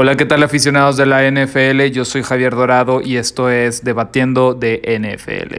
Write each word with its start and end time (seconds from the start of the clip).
Hola, 0.00 0.16
¿qué 0.16 0.26
tal 0.26 0.44
aficionados 0.44 0.96
de 0.96 1.06
la 1.06 1.28
NFL? 1.28 1.90
Yo 1.90 2.04
soy 2.04 2.22
Javier 2.22 2.54
Dorado 2.54 3.00
y 3.00 3.16
esto 3.16 3.50
es 3.50 3.82
Debatiendo 3.82 4.54
de 4.54 4.80
NFL. 4.80 5.56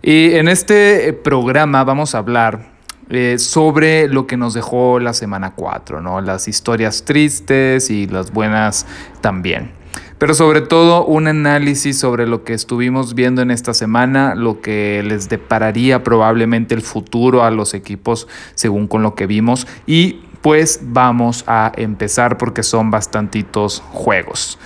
Y 0.00 0.34
en 0.34 0.46
este 0.46 1.12
programa 1.12 1.82
vamos 1.82 2.14
a 2.14 2.18
hablar 2.18 2.70
eh, 3.10 3.36
sobre 3.40 4.06
lo 4.06 4.28
que 4.28 4.36
nos 4.36 4.54
dejó 4.54 5.00
la 5.00 5.12
semana 5.12 5.54
4, 5.56 6.00
¿no? 6.00 6.20
Las 6.20 6.46
historias 6.46 7.04
tristes 7.04 7.90
y 7.90 8.06
las 8.06 8.32
buenas 8.32 8.86
también. 9.20 9.72
Pero 10.18 10.34
sobre 10.34 10.60
todo 10.60 11.04
un 11.04 11.26
análisis 11.26 11.98
sobre 11.98 12.28
lo 12.28 12.44
que 12.44 12.54
estuvimos 12.54 13.16
viendo 13.16 13.42
en 13.42 13.50
esta 13.50 13.74
semana, 13.74 14.36
lo 14.36 14.60
que 14.60 15.02
les 15.04 15.28
depararía 15.28 16.04
probablemente 16.04 16.76
el 16.76 16.82
futuro 16.82 17.42
a 17.42 17.50
los 17.50 17.74
equipos 17.74 18.28
según 18.54 18.86
con 18.86 19.02
lo 19.02 19.16
que 19.16 19.26
vimos 19.26 19.66
y 19.84 20.20
pues 20.44 20.80
vamos 20.82 21.42
a 21.46 21.72
empezar 21.74 22.36
porque 22.36 22.62
son 22.62 22.90
bastantitos 22.90 23.82
juegos. 23.92 24.58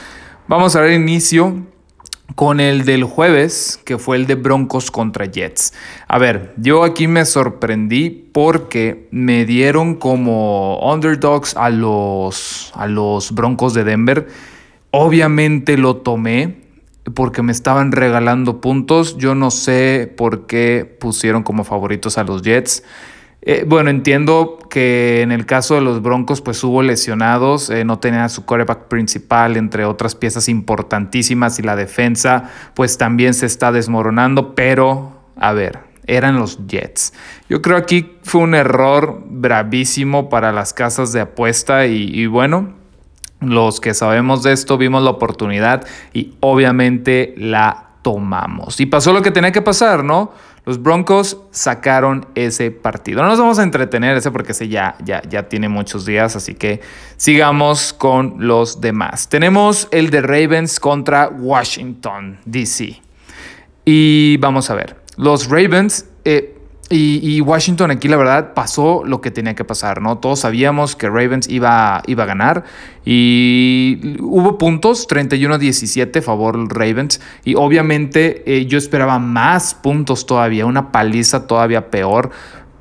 Vamos 0.49 0.75
a 0.75 0.81
dar 0.81 0.91
inicio 0.91 1.55
con 2.35 2.59
el 2.59 2.85
del 2.85 3.05
jueves, 3.05 3.79
que 3.85 3.97
fue 3.97 4.17
el 4.17 4.27
de 4.27 4.35
Broncos 4.35 4.91
contra 4.91 5.27
Jets. 5.27 5.73
A 6.09 6.19
ver, 6.19 6.53
yo 6.57 6.83
aquí 6.83 7.07
me 7.07 7.25
sorprendí 7.25 8.11
porque 8.11 9.07
me 9.13 9.45
dieron 9.45 9.95
como 9.95 10.81
underdogs 10.81 11.57
a 11.57 11.71
los, 11.71 12.73
a 12.75 12.89
los 12.89 13.31
Broncos 13.31 13.73
de 13.73 13.85
Denver. 13.85 14.27
Obviamente 14.91 15.79
lo 15.79 15.99
tomé 15.99 16.59
porque 17.15 17.43
me 17.43 17.53
estaban 17.53 17.93
regalando 17.93 18.61
puntos. 18.61 19.17
Yo 19.17 19.37
no 19.37 19.53
sé 19.53 20.13
por 20.17 20.49
qué 20.49 20.97
pusieron 20.99 21.45
como 21.45 21.63
favoritos 21.63 22.19
a 22.19 22.25
los 22.25 22.43
Jets. 22.43 22.83
Eh, 23.51 23.65
bueno, 23.67 23.89
entiendo 23.89 24.59
que 24.69 25.23
en 25.23 25.33
el 25.33 25.47
caso 25.47 25.75
de 25.77 25.81
los 25.81 26.03
Broncos, 26.03 26.43
pues 26.43 26.63
hubo 26.65 26.83
lesionados, 26.83 27.71
eh, 27.71 27.83
no 27.83 27.99
tenía 27.99 28.29
su 28.29 28.45
coreback 28.45 28.89
principal, 28.89 29.57
entre 29.57 29.87
otras 29.87 30.15
piezas 30.15 30.51
importantísimas, 30.51 31.59
y 31.59 31.63
la 31.63 31.75
defensa, 31.75 32.51
pues 32.75 32.99
también 32.99 33.33
se 33.33 33.47
está 33.47 33.73
desmoronando, 33.73 34.55
pero, 34.55 35.23
a 35.41 35.55
ver, 35.55 35.79
eran 36.07 36.39
los 36.39 36.67
Jets. 36.67 37.15
Yo 37.49 37.63
creo 37.63 37.79
aquí 37.79 38.19
fue 38.23 38.43
un 38.43 38.55
error 38.55 39.23
bravísimo 39.25 40.29
para 40.29 40.53
las 40.53 40.75
casas 40.75 41.15
de 41.15 41.23
apuesta 41.23 41.87
y 41.87 42.27
bueno, 42.27 42.75
los 43.41 43.81
que 43.81 43.95
sabemos 43.95 44.43
de 44.43 44.53
esto 44.53 44.77
vimos 44.77 45.03
la 45.03 45.11
oportunidad 45.11 45.87
y 46.13 46.35
obviamente 46.41 47.33
la 47.39 47.89
tomamos. 48.03 48.81
Y 48.81 48.87
pasó 48.87 49.13
lo 49.13 49.23
que 49.23 49.31
tenía 49.31 49.53
que 49.53 49.63
pasar, 49.63 50.05
¿no? 50.05 50.33
Los 50.69 50.83
Broncos 50.83 51.39
sacaron 51.51 52.27
ese 52.35 52.71
partido. 52.71 53.23
No 53.23 53.29
nos 53.31 53.39
vamos 53.39 53.59
a 53.59 53.63
entretener 53.63 54.19
ese 54.19 54.31
porque 54.31 54.53
ese 54.53 54.69
ya, 54.69 54.97
ya, 55.03 55.23
ya 55.23 55.49
tiene 55.49 55.71
muchos 55.71 56.05
días, 56.05 56.37
así 56.37 56.55
que 56.55 56.83
sigamos 57.17 57.95
con 57.95 58.35
los 58.47 58.79
demás. 58.79 59.31
Tenemos 59.31 59.89
el 59.93 60.11
de 60.11 60.21
Ravens 60.21 60.79
contra 60.79 61.31
Washington, 61.31 62.39
D.C. 62.45 63.01
Y 63.87 64.37
vamos 64.41 64.69
a 64.69 64.75
ver, 64.75 64.97
los 65.17 65.49
Ravens... 65.49 66.05
Eh, 66.27 66.58
y, 66.91 67.41
Washington 67.43 67.91
aquí 67.91 68.09
la 68.09 68.17
verdad 68.17 68.55
pasó 68.55 69.03
lo 69.05 69.21
que 69.21 69.31
tenía 69.31 69.55
que 69.55 69.65
pasar, 69.65 70.01
¿no? 70.01 70.17
Todos 70.17 70.41
sabíamos 70.41 70.97
que 70.97 71.09
Ravens 71.09 71.47
iba, 71.49 72.03
iba 72.07 72.23
a 72.23 72.27
ganar 72.27 72.65
y 73.05 74.17
hubo 74.21 74.57
puntos, 74.57 75.07
31-17 75.07 76.23
favor 76.23 76.57
Ravens 76.75 77.21
y 77.45 77.57
obviamente 77.57 78.43
eh, 78.47 78.65
yo 78.65 78.79
esperaba 78.79 79.19
más 79.19 79.75
puntos 79.75 80.25
todavía, 80.25 80.65
una 80.65 80.91
paliza 80.91 81.47
todavía 81.47 81.91
peor. 81.91 82.31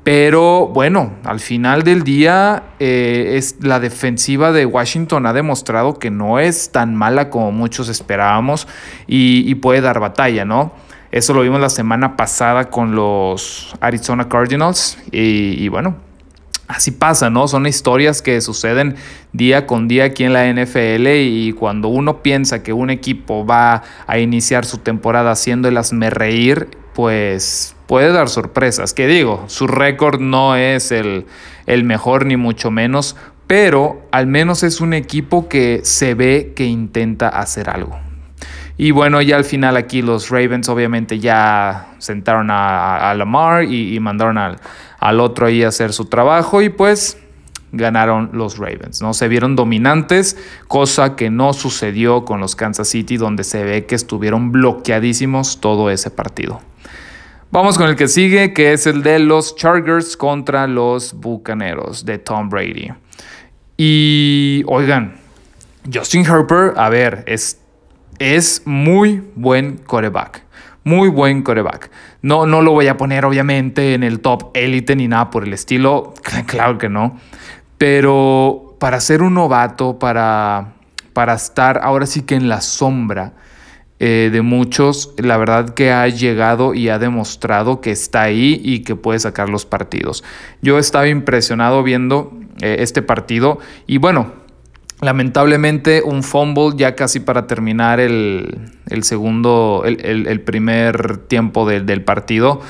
Pero 0.04 0.68
bueno, 0.68 1.12
al 1.24 1.38
final 1.38 1.82
del 1.82 2.02
día 2.02 2.62
eh, 2.78 3.34
es, 3.36 3.56
la 3.60 3.78
defensiva 3.78 4.52
de 4.52 4.64
Washington 4.64 5.26
ha 5.26 5.34
demostrado 5.34 5.98
que 5.98 6.10
no 6.10 6.38
es 6.38 6.72
tan 6.72 6.94
mala 6.94 7.28
como 7.28 7.52
muchos 7.52 7.90
esperábamos 7.90 8.66
y 9.06 9.54
puede 9.56 9.82
dar 9.82 10.00
batalla, 10.00 10.46
¿no? 10.46 10.72
Eso 11.10 11.32
lo 11.32 11.40
vimos 11.40 11.60
la 11.60 11.70
semana 11.70 12.16
pasada 12.16 12.68
con 12.68 12.94
los 12.94 13.74
Arizona 13.80 14.28
Cardinals 14.28 14.98
y, 15.10 15.66
bueno, 15.68 15.96
así 16.66 16.90
pasa, 16.90 17.30
¿no? 17.30 17.48
Son 17.48 17.66
historias 17.66 18.20
que 18.20 18.40
suceden 18.42 18.96
día 19.32 19.66
con 19.66 19.88
día 19.88 20.04
aquí 20.04 20.24
en 20.24 20.34
la 20.34 20.52
NFL 20.52 21.06
y 21.06 21.52
cuando 21.52 21.88
uno 21.88 22.22
piensa 22.22 22.62
que 22.62 22.74
un 22.74 22.90
equipo 22.90 23.46
va 23.46 23.82
a 24.06 24.18
iniciar 24.18 24.66
su 24.66 24.78
temporada 24.78 25.30
haciéndolas 25.30 25.94
me 25.94 26.10
reír, 26.10 26.68
pues 26.92 27.74
puede 27.86 28.12
dar 28.12 28.28
sorpresas. 28.28 28.92
Que 28.92 29.06
digo, 29.06 29.44
su 29.46 29.66
récord 29.66 30.20
no 30.20 30.56
es 30.56 30.92
el, 30.92 31.24
el 31.64 31.84
mejor 31.84 32.26
ni 32.26 32.36
mucho 32.36 32.70
menos, 32.70 33.16
pero 33.46 34.06
al 34.12 34.26
menos 34.26 34.62
es 34.62 34.82
un 34.82 34.92
equipo 34.92 35.48
que 35.48 35.80
se 35.84 36.12
ve 36.12 36.52
que 36.54 36.66
intenta 36.66 37.30
hacer 37.30 37.70
algo. 37.70 38.07
Y 38.80 38.92
bueno, 38.92 39.20
ya 39.20 39.36
al 39.36 39.44
final 39.44 39.76
aquí 39.76 40.02
los 40.02 40.30
Ravens 40.30 40.68
obviamente 40.68 41.18
ya 41.18 41.94
sentaron 41.98 42.48
a, 42.50 43.12
Lamar 43.16 43.64
y, 43.64 43.98
mandaron 43.98 44.38
al, 44.38 44.60
al, 45.00 45.18
otro 45.18 45.46
ahí 45.46 45.64
a 45.64 45.68
hacer 45.68 45.92
su 45.92 46.04
trabajo 46.04 46.62
y 46.62 46.68
pues 46.68 47.18
ganaron 47.72 48.30
los 48.32 48.56
Ravens, 48.56 49.02
¿no? 49.02 49.14
Se 49.14 49.28
vieron 49.28 49.56
dominantes, 49.56 50.36
cosa 50.68 51.16
que 51.16 51.28
no 51.28 51.52
sucedió 51.52 52.24
con 52.24 52.40
los 52.40 52.56
Kansas 52.56 52.88
City, 52.88 53.16
donde 53.16 53.44
se 53.44 53.64
ve 53.64 53.84
que 53.84 53.96
estuvieron 53.96 54.52
bloqueadísimos 54.52 55.60
todo 55.60 55.90
ese 55.90 56.10
partido. 56.10 56.60
Vamos 57.50 57.78
con 57.78 57.88
el 57.88 57.96
que 57.96 58.08
sigue, 58.08 58.52
que 58.52 58.72
es 58.72 58.86
el 58.86 59.02
de 59.02 59.18
los 59.18 59.56
Chargers 59.56 60.16
contra 60.16 60.66
los 60.66 61.14
Bucaneros 61.14 62.04
de 62.04 62.18
Tom 62.18 62.48
Brady. 62.48 62.92
Y 63.76 64.62
oigan, 64.66 65.16
Justin 65.92 66.26
Harper, 66.26 66.74
a 66.76 66.88
ver, 66.90 67.24
es 67.26 67.60
es 68.18 68.62
muy 68.64 69.22
buen 69.34 69.76
coreback. 69.78 70.44
Muy 70.84 71.08
buen 71.08 71.42
coreback. 71.42 71.90
No, 72.22 72.46
no 72.46 72.62
lo 72.62 72.72
voy 72.72 72.88
a 72.88 72.96
poner 72.96 73.24
obviamente 73.24 73.94
en 73.94 74.02
el 74.02 74.20
top 74.20 74.50
élite 74.54 74.96
ni 74.96 75.08
nada 75.08 75.30
por 75.30 75.44
el 75.44 75.52
estilo. 75.52 76.14
Claro 76.46 76.78
que 76.78 76.88
no. 76.88 77.18
Pero 77.76 78.76
para 78.78 79.00
ser 79.00 79.22
un 79.22 79.34
novato, 79.34 79.98
para, 79.98 80.74
para 81.12 81.34
estar 81.34 81.80
ahora 81.82 82.06
sí 82.06 82.22
que 82.22 82.34
en 82.34 82.48
la 82.48 82.60
sombra 82.60 83.34
eh, 84.00 84.30
de 84.32 84.42
muchos, 84.42 85.14
la 85.18 85.36
verdad 85.36 85.70
que 85.70 85.90
ha 85.90 86.06
llegado 86.06 86.72
y 86.72 86.88
ha 86.88 87.00
demostrado 87.00 87.80
que 87.80 87.90
está 87.90 88.22
ahí 88.22 88.60
y 88.62 88.80
que 88.80 88.94
puede 88.94 89.18
sacar 89.18 89.48
los 89.48 89.66
partidos. 89.66 90.22
Yo 90.62 90.78
estaba 90.78 91.08
impresionado 91.08 91.82
viendo 91.82 92.32
eh, 92.60 92.76
este 92.78 93.02
partido 93.02 93.58
y 93.88 93.98
bueno, 93.98 94.32
Lamentablemente 95.00 96.02
un 96.02 96.22
fumble 96.24 96.72
ya 96.76 96.96
casi 96.96 97.20
para 97.20 97.46
terminar 97.46 98.00
el, 98.00 98.70
segundo, 99.02 99.84
el, 99.86 100.40
primer 100.40 101.18
tiempo 101.18 101.68
del 101.68 102.02
partido. 102.02 102.60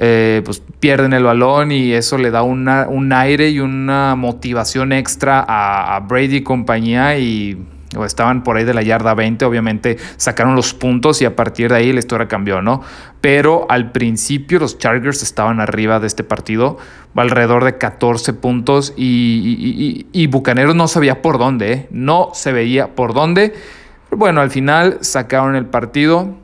Eh, 0.00 0.42
pues 0.44 0.62
pierden 0.78 1.12
el 1.12 1.24
balón 1.24 1.72
y 1.72 1.92
eso 1.92 2.18
le 2.18 2.30
da 2.30 2.42
un 2.42 3.12
aire 3.12 3.50
y 3.50 3.58
una 3.58 4.14
motivación 4.14 4.92
extra 4.92 5.44
a, 5.46 5.96
a 5.96 6.00
Brady 6.00 6.36
y 6.36 6.42
compañía 6.42 7.18
y 7.18 7.58
estaban 8.04 8.42
por 8.42 8.56
ahí 8.56 8.64
de 8.64 8.74
la 8.74 8.82
yarda 8.82 9.14
20, 9.14 9.44
obviamente 9.44 9.96
sacaron 10.16 10.54
los 10.54 10.74
puntos 10.74 11.22
y 11.22 11.24
a 11.24 11.34
partir 11.34 11.70
de 11.70 11.76
ahí 11.76 11.92
la 11.92 12.00
historia 12.00 12.28
cambió, 12.28 12.60
¿no? 12.60 12.82
Pero 13.20 13.66
al 13.70 13.92
principio 13.92 14.58
los 14.58 14.78
Chargers 14.78 15.22
estaban 15.22 15.60
arriba 15.60 15.98
de 16.00 16.06
este 16.06 16.22
partido, 16.22 16.78
alrededor 17.14 17.64
de 17.64 17.78
14 17.78 18.34
puntos 18.34 18.92
y, 18.96 20.06
y, 20.12 20.26
Bucaneros 20.28 20.74
no 20.74 20.86
sabía 20.86 21.22
por 21.22 21.38
dónde, 21.38 21.72
¿eh? 21.72 21.88
no 21.90 22.30
se 22.34 22.52
veía 22.52 22.94
por 22.94 23.14
dónde. 23.14 23.54
bueno, 24.10 24.40
al 24.40 24.50
final 24.50 24.98
sacaron 25.00 25.56
el 25.56 25.66
partido 25.66 26.36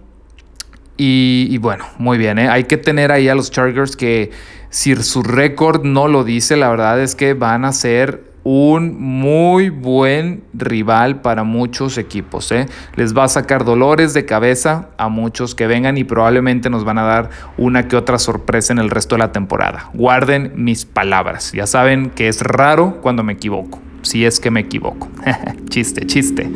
y, 0.97 1.59
bueno, 1.59 1.87
muy 1.99 2.19
bien, 2.19 2.39
¿eh? 2.39 2.49
hay 2.49 2.65
que 2.65 2.77
tener 2.77 3.11
ahí 3.11 3.29
a 3.29 3.35
los 3.35 3.51
Chargers 3.51 3.97
que 3.97 4.31
si 4.71 4.95
su 4.97 5.23
récord 5.23 5.85
no 5.85 6.09
lo 6.09 6.25
dice, 6.25 6.57
la 6.57 6.69
verdad 6.71 7.01
es 7.01 7.15
que 7.15 7.35
van 7.35 7.65
a 7.65 7.73
ser 7.73 8.34
un 8.45 9.01
muy 9.01 9.71
buen 9.71 10.45
rival 10.53 11.23
para 11.23 11.43
muchos 11.43 11.99
equipos. 11.99 12.53
¿eh? 12.53 12.67
Les 12.95 13.17
va 13.17 13.25
a 13.25 13.29
sacar 13.29 13.65
dolores 13.65 14.15
de 14.15 14.27
cabeza 14.27 14.91
a 14.99 15.09
muchos 15.09 15.55
que 15.55 15.67
vengan 15.67 15.97
y 15.97 16.05
probablemente 16.05 16.71
nos 16.71 16.85
van 16.85 16.99
a 16.99 17.03
dar 17.03 17.31
una 17.57 17.89
que 17.89 17.97
otra 17.97 18.19
sorpresa 18.19 18.73
en 18.73 18.79
el 18.79 18.91
resto 18.91 19.17
de 19.17 19.21
la 19.21 19.33
temporada. 19.33 19.91
Guarden 19.95 20.53
mis 20.57 20.85
palabras. 20.85 21.53
Ya 21.53 21.67
saben 21.67 22.11
que 22.11 22.29
es 22.29 22.43
raro 22.43 23.01
cuando 23.01 23.23
me 23.23 23.33
equivoco. 23.33 23.81
Si 24.03 24.25
es 24.27 24.39
que 24.39 24.51
me 24.51 24.61
equivoco. 24.61 25.09
chiste, 25.71 26.07
chiste. 26.07 26.51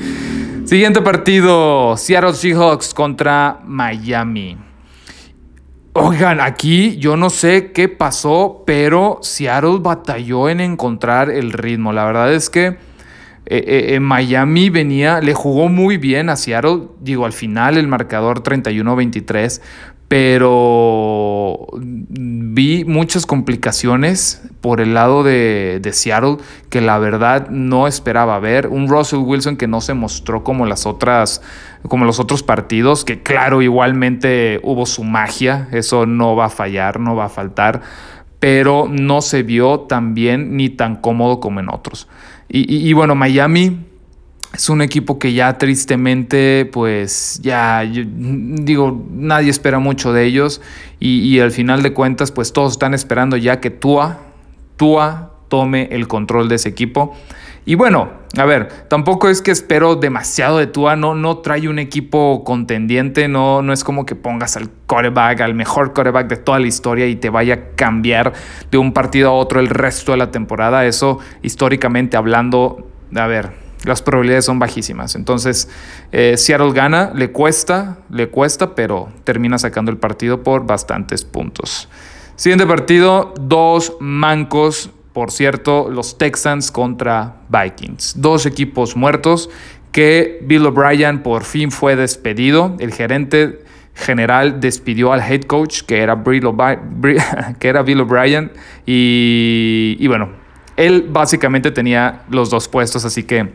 Siguiente 0.66 1.00
partido. 1.00 1.96
Seattle 1.96 2.34
Seahawks 2.34 2.92
contra 2.92 3.60
Miami. 3.64 4.67
Oigan, 6.00 6.40
aquí 6.40 6.96
yo 6.98 7.16
no 7.16 7.28
sé 7.28 7.72
qué 7.72 7.88
pasó, 7.88 8.62
pero 8.64 9.18
Seattle 9.22 9.78
batalló 9.80 10.48
en 10.48 10.60
encontrar 10.60 11.28
el 11.28 11.52
ritmo. 11.52 11.92
La 11.92 12.04
verdad 12.04 12.32
es 12.32 12.50
que 12.50 12.66
eh, 12.66 13.94
eh, 13.94 14.00
Miami 14.00 14.70
venía, 14.70 15.20
le 15.20 15.34
jugó 15.34 15.68
muy 15.68 15.96
bien 15.96 16.30
a 16.30 16.36
Seattle. 16.36 16.88
Digo, 17.00 17.26
al 17.26 17.32
final 17.32 17.78
el 17.78 17.88
marcador 17.88 18.42
31-23, 18.42 19.60
pero 20.06 21.66
vi 21.72 22.84
muchas 22.84 23.26
complicaciones 23.26 24.42
por 24.60 24.80
el 24.80 24.94
lado 24.94 25.22
de, 25.22 25.80
Seattle 25.92 26.38
que 26.70 26.80
la 26.80 26.98
verdad 26.98 27.48
no 27.50 27.86
esperaba 27.86 28.38
ver. 28.38 28.68
Un 28.68 28.88
Russell 28.88 29.20
Wilson 29.20 29.56
que 29.56 29.66
no 29.66 29.80
se 29.80 29.94
mostró 29.94 30.44
como 30.44 30.64
las 30.64 30.86
otras, 30.86 31.42
como 31.86 32.04
los 32.04 32.18
otros 32.18 32.42
partidos, 32.42 33.04
que 33.04 33.22
claro, 33.22 33.62
igualmente 33.62 34.60
hubo 34.62 34.86
su 34.86 35.04
magia, 35.04 35.68
eso 35.72 36.06
no 36.06 36.34
va 36.34 36.46
a 36.46 36.50
fallar, 36.50 36.98
no 36.98 37.14
va 37.14 37.26
a 37.26 37.28
faltar, 37.28 37.82
pero 38.40 38.88
no 38.90 39.20
se 39.20 39.42
vio 39.42 39.80
tan 39.80 40.14
bien 40.14 40.56
ni 40.56 40.68
tan 40.68 40.96
cómodo 40.96 41.40
como 41.40 41.60
en 41.60 41.68
otros. 41.68 42.08
y 42.48 42.92
bueno, 42.94 43.14
Miami 43.14 43.88
es 44.54 44.68
un 44.70 44.80
equipo 44.80 45.18
que 45.18 45.34
ya 45.34 45.58
tristemente, 45.58 46.68
pues 46.72 47.40
ya, 47.42 47.82
digo, 47.84 49.06
nadie 49.10 49.50
espera 49.50 49.78
mucho 49.78 50.12
de 50.12 50.24
ellos 50.24 50.62
y, 50.98 51.38
al 51.40 51.50
final 51.50 51.82
de 51.82 51.92
cuentas, 51.92 52.32
pues 52.32 52.52
todos 52.52 52.72
están 52.72 52.94
esperando 52.94 53.36
ya 53.36 53.60
que 53.60 53.70
Tua, 53.70 54.20
Tua 54.76 55.34
tome 55.48 55.88
el 55.92 56.08
control 56.08 56.48
de 56.48 56.56
ese 56.56 56.70
equipo. 56.70 57.14
Y 57.68 57.74
bueno, 57.74 58.08
a 58.38 58.46
ver, 58.46 58.68
tampoco 58.88 59.28
es 59.28 59.42
que 59.42 59.50
espero 59.50 59.94
demasiado 59.94 60.56
de 60.56 60.66
Tua, 60.66 60.96
no, 60.96 61.14
no 61.14 61.40
trae 61.40 61.68
un 61.68 61.78
equipo 61.78 62.42
contendiente, 62.42 63.28
no, 63.28 63.60
no 63.60 63.74
es 63.74 63.84
como 63.84 64.06
que 64.06 64.14
pongas 64.14 64.56
al 64.56 64.70
coreback, 64.86 65.42
al 65.42 65.52
mejor 65.52 65.92
coreback 65.92 66.28
de 66.28 66.38
toda 66.38 66.60
la 66.60 66.66
historia 66.66 67.06
y 67.08 67.16
te 67.16 67.28
vaya 67.28 67.52
a 67.52 67.76
cambiar 67.76 68.32
de 68.70 68.78
un 68.78 68.94
partido 68.94 69.28
a 69.28 69.32
otro 69.34 69.60
el 69.60 69.68
resto 69.68 70.12
de 70.12 70.16
la 70.16 70.30
temporada. 70.30 70.86
Eso, 70.86 71.18
históricamente 71.42 72.16
hablando, 72.16 72.88
a 73.14 73.26
ver, 73.26 73.50
las 73.84 74.00
probabilidades 74.00 74.46
son 74.46 74.58
bajísimas. 74.58 75.14
Entonces, 75.14 75.68
eh, 76.10 76.38
Seattle 76.38 76.72
gana, 76.72 77.12
le 77.14 77.32
cuesta, 77.32 77.98
le 78.08 78.30
cuesta, 78.30 78.74
pero 78.74 79.10
termina 79.24 79.58
sacando 79.58 79.90
el 79.90 79.98
partido 79.98 80.42
por 80.42 80.66
bastantes 80.66 81.22
puntos. 81.22 81.90
Siguiente 82.34 82.66
partido, 82.66 83.34
dos 83.38 83.98
mancos, 84.00 84.90
por 85.18 85.32
cierto, 85.32 85.90
los 85.90 86.16
Texans 86.16 86.70
contra 86.70 87.38
Vikings. 87.48 88.20
Dos 88.20 88.46
equipos 88.46 88.94
muertos 88.94 89.50
que 89.90 90.38
Bill 90.42 90.66
O'Brien 90.66 91.24
por 91.24 91.42
fin 91.42 91.72
fue 91.72 91.96
despedido. 91.96 92.76
El 92.78 92.92
gerente 92.92 93.64
general 93.96 94.60
despidió 94.60 95.12
al 95.12 95.20
head 95.20 95.42
coach, 95.42 95.82
que 95.88 96.02
era, 96.02 96.14
Bill 96.14 96.46
O'Brien, 96.46 98.52
y, 98.86 99.96
y 99.98 100.06
bueno, 100.06 100.28
él 100.76 101.08
básicamente 101.10 101.72
tenía 101.72 102.22
los 102.30 102.48
dos 102.48 102.68
puestos, 102.68 103.04
así 103.04 103.24
que 103.24 103.48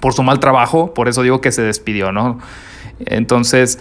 por 0.00 0.14
su 0.14 0.22
mal 0.22 0.40
trabajo, 0.40 0.94
por 0.94 1.10
eso 1.10 1.22
digo 1.22 1.42
que 1.42 1.52
se 1.52 1.60
despidió, 1.60 2.10
¿no? 2.10 2.38
Entonces, 3.00 3.78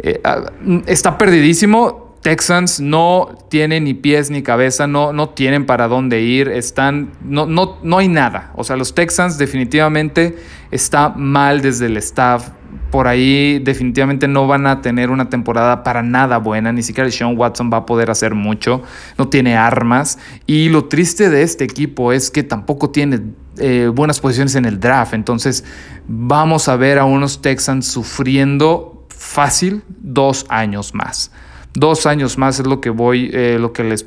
eh, 0.00 0.20
ah, 0.24 0.50
está 0.86 1.16
perdidísimo. 1.16 2.11
Texans 2.22 2.78
no 2.80 3.36
tienen 3.48 3.84
ni 3.84 3.94
pies 3.94 4.30
ni 4.30 4.42
cabeza, 4.42 4.86
no, 4.86 5.12
no 5.12 5.30
tienen 5.30 5.66
para 5.66 5.88
dónde 5.88 6.22
ir, 6.22 6.48
están, 6.48 7.10
no, 7.24 7.46
no, 7.46 7.78
no 7.82 7.98
hay 7.98 8.06
nada. 8.06 8.52
O 8.54 8.62
sea, 8.62 8.76
los 8.76 8.94
Texans 8.94 9.38
definitivamente 9.38 10.36
está 10.70 11.08
mal 11.08 11.62
desde 11.62 11.86
el 11.86 11.96
staff. 11.96 12.50
Por 12.92 13.08
ahí 13.08 13.58
definitivamente 13.58 14.28
no 14.28 14.46
van 14.46 14.68
a 14.68 14.82
tener 14.82 15.10
una 15.10 15.30
temporada 15.30 15.82
para 15.82 16.02
nada 16.02 16.38
buena, 16.38 16.72
ni 16.72 16.84
siquiera 16.84 17.10
Sean 17.10 17.36
Watson 17.36 17.70
va 17.72 17.78
a 17.78 17.86
poder 17.86 18.08
hacer 18.10 18.34
mucho, 18.34 18.82
no 19.18 19.28
tiene 19.28 19.56
armas. 19.56 20.18
Y 20.46 20.68
lo 20.68 20.84
triste 20.84 21.28
de 21.28 21.42
este 21.42 21.64
equipo 21.64 22.12
es 22.12 22.30
que 22.30 22.44
tampoco 22.44 22.90
tiene 22.90 23.20
eh, 23.58 23.90
buenas 23.92 24.20
posiciones 24.20 24.54
en 24.54 24.64
el 24.64 24.78
draft. 24.78 25.14
Entonces 25.14 25.64
vamos 26.06 26.68
a 26.68 26.76
ver 26.76 27.00
a 27.00 27.04
unos 27.04 27.42
Texans 27.42 27.86
sufriendo 27.86 29.06
fácil 29.08 29.82
dos 29.88 30.46
años 30.48 30.94
más. 30.94 31.32
Dos 31.74 32.06
años 32.06 32.38
más 32.38 32.60
es 32.60 32.66
lo 32.66 32.80
que 32.80 32.90
voy, 32.90 33.30
eh, 33.32 33.58
lo 33.58 33.72
que 33.72 33.84
les, 33.84 34.06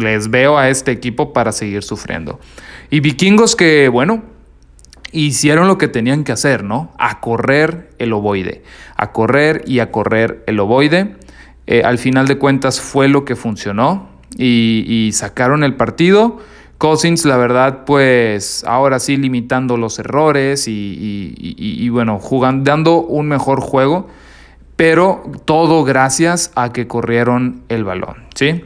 les 0.00 0.30
veo 0.30 0.58
a 0.58 0.68
este 0.68 0.90
equipo 0.90 1.32
para 1.32 1.52
seguir 1.52 1.82
sufriendo. 1.82 2.40
Y 2.90 3.00
vikingos 3.00 3.56
que, 3.56 3.88
bueno, 3.88 4.22
hicieron 5.12 5.68
lo 5.68 5.78
que 5.78 5.88
tenían 5.88 6.24
que 6.24 6.32
hacer, 6.32 6.64
¿no? 6.64 6.92
A 6.98 7.20
correr 7.20 7.90
el 7.98 8.12
ovoide. 8.12 8.62
A 8.96 9.12
correr 9.12 9.62
y 9.66 9.78
a 9.80 9.90
correr 9.90 10.42
el 10.46 10.58
ovoide. 10.60 11.16
Eh, 11.66 11.82
al 11.84 11.98
final 11.98 12.26
de 12.26 12.38
cuentas 12.38 12.80
fue 12.80 13.08
lo 13.08 13.24
que 13.24 13.36
funcionó 13.36 14.08
y, 14.36 14.84
y 14.86 15.12
sacaron 15.12 15.62
el 15.62 15.74
partido. 15.74 16.38
Cousins, 16.80 17.26
la 17.26 17.36
verdad, 17.36 17.84
pues 17.84 18.64
ahora 18.66 19.00
sí 19.00 19.18
limitando 19.18 19.76
los 19.76 19.98
errores 19.98 20.64
y, 20.66 21.88
bueno, 21.90 22.18
jugando, 22.18 22.70
dando 22.70 23.02
un 23.02 23.28
mejor 23.28 23.60
juego, 23.60 24.08
pero 24.80 25.22
todo 25.44 25.84
gracias 25.84 26.52
a 26.54 26.72
que 26.72 26.86
corrieron 26.86 27.64
el 27.68 27.84
balón, 27.84 28.16
¿sí? 28.34 28.64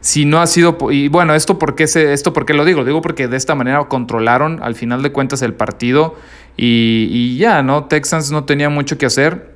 Si 0.00 0.24
no 0.24 0.40
ha 0.40 0.48
sido, 0.48 0.76
y 0.90 1.06
bueno, 1.06 1.32
esto 1.32 1.60
por 1.60 1.76
qué, 1.76 1.84
esto 1.84 2.32
por 2.32 2.52
lo 2.52 2.64
digo, 2.64 2.84
digo 2.84 3.00
porque 3.00 3.28
de 3.28 3.36
esta 3.36 3.54
manera 3.54 3.84
controlaron 3.84 4.60
al 4.64 4.74
final 4.74 5.04
de 5.04 5.12
cuentas 5.12 5.42
el 5.42 5.54
partido 5.54 6.16
y, 6.56 7.06
y 7.08 7.36
ya, 7.38 7.62
¿no? 7.62 7.84
Texans 7.84 8.32
no 8.32 8.42
tenía 8.42 8.68
mucho 8.68 8.98
que 8.98 9.06
hacer 9.06 9.54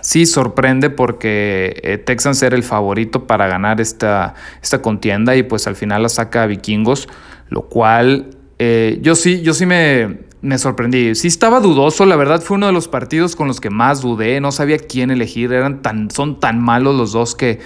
sí 0.00 0.24
sorprende 0.24 0.88
porque 0.88 1.80
eh, 1.82 1.98
Texans 1.98 2.42
era 2.42 2.56
el 2.56 2.62
favorito 2.62 3.26
para 3.26 3.46
ganar 3.46 3.78
esta, 3.82 4.32
esta 4.62 4.80
contienda 4.80 5.36
y 5.36 5.42
pues 5.42 5.66
al 5.66 5.76
final 5.76 6.02
la 6.02 6.08
saca 6.08 6.44
a 6.44 6.46
Vikingos, 6.46 7.10
lo 7.50 7.68
cual 7.68 8.30
eh, 8.58 9.00
yo 9.02 9.14
sí, 9.14 9.42
yo 9.42 9.52
sí 9.52 9.66
me, 9.66 10.20
me, 10.46 10.58
sorprendí. 10.58 11.14
Sí 11.14 11.28
estaba 11.28 11.60
dudoso, 11.60 12.06
la 12.06 12.16
verdad 12.16 12.40
fue 12.40 12.56
uno 12.56 12.66
de 12.66 12.72
los 12.72 12.88
partidos 12.88 13.36
con 13.36 13.48
los 13.48 13.60
que 13.60 13.70
más 13.70 14.00
dudé, 14.00 14.40
no 14.40 14.52
sabía 14.52 14.78
quién 14.78 15.10
elegir, 15.10 15.52
eran 15.52 15.82
tan, 15.82 16.10
son 16.10 16.40
tan 16.40 16.60
malos 16.62 16.94
los 16.96 17.12
dos 17.12 17.34
que 17.34 17.60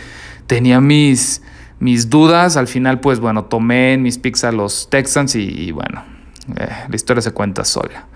tenía 0.46 0.80
mis, 0.80 1.42
mis 1.78 2.10
dudas. 2.10 2.56
Al 2.56 2.66
final 2.66 3.00
pues 3.00 3.20
bueno, 3.20 3.44
tomé 3.44 3.94
en 3.94 4.02
mis 4.02 4.18
picks 4.18 4.44
a 4.44 4.52
los 4.52 4.88
Texans 4.90 5.34
y, 5.34 5.72
bueno, 5.72 6.04
eh, 6.56 6.68
la 6.88 6.96
historia 6.96 7.22
se 7.22 7.32
cuenta 7.32 7.64
sola. 7.64 8.06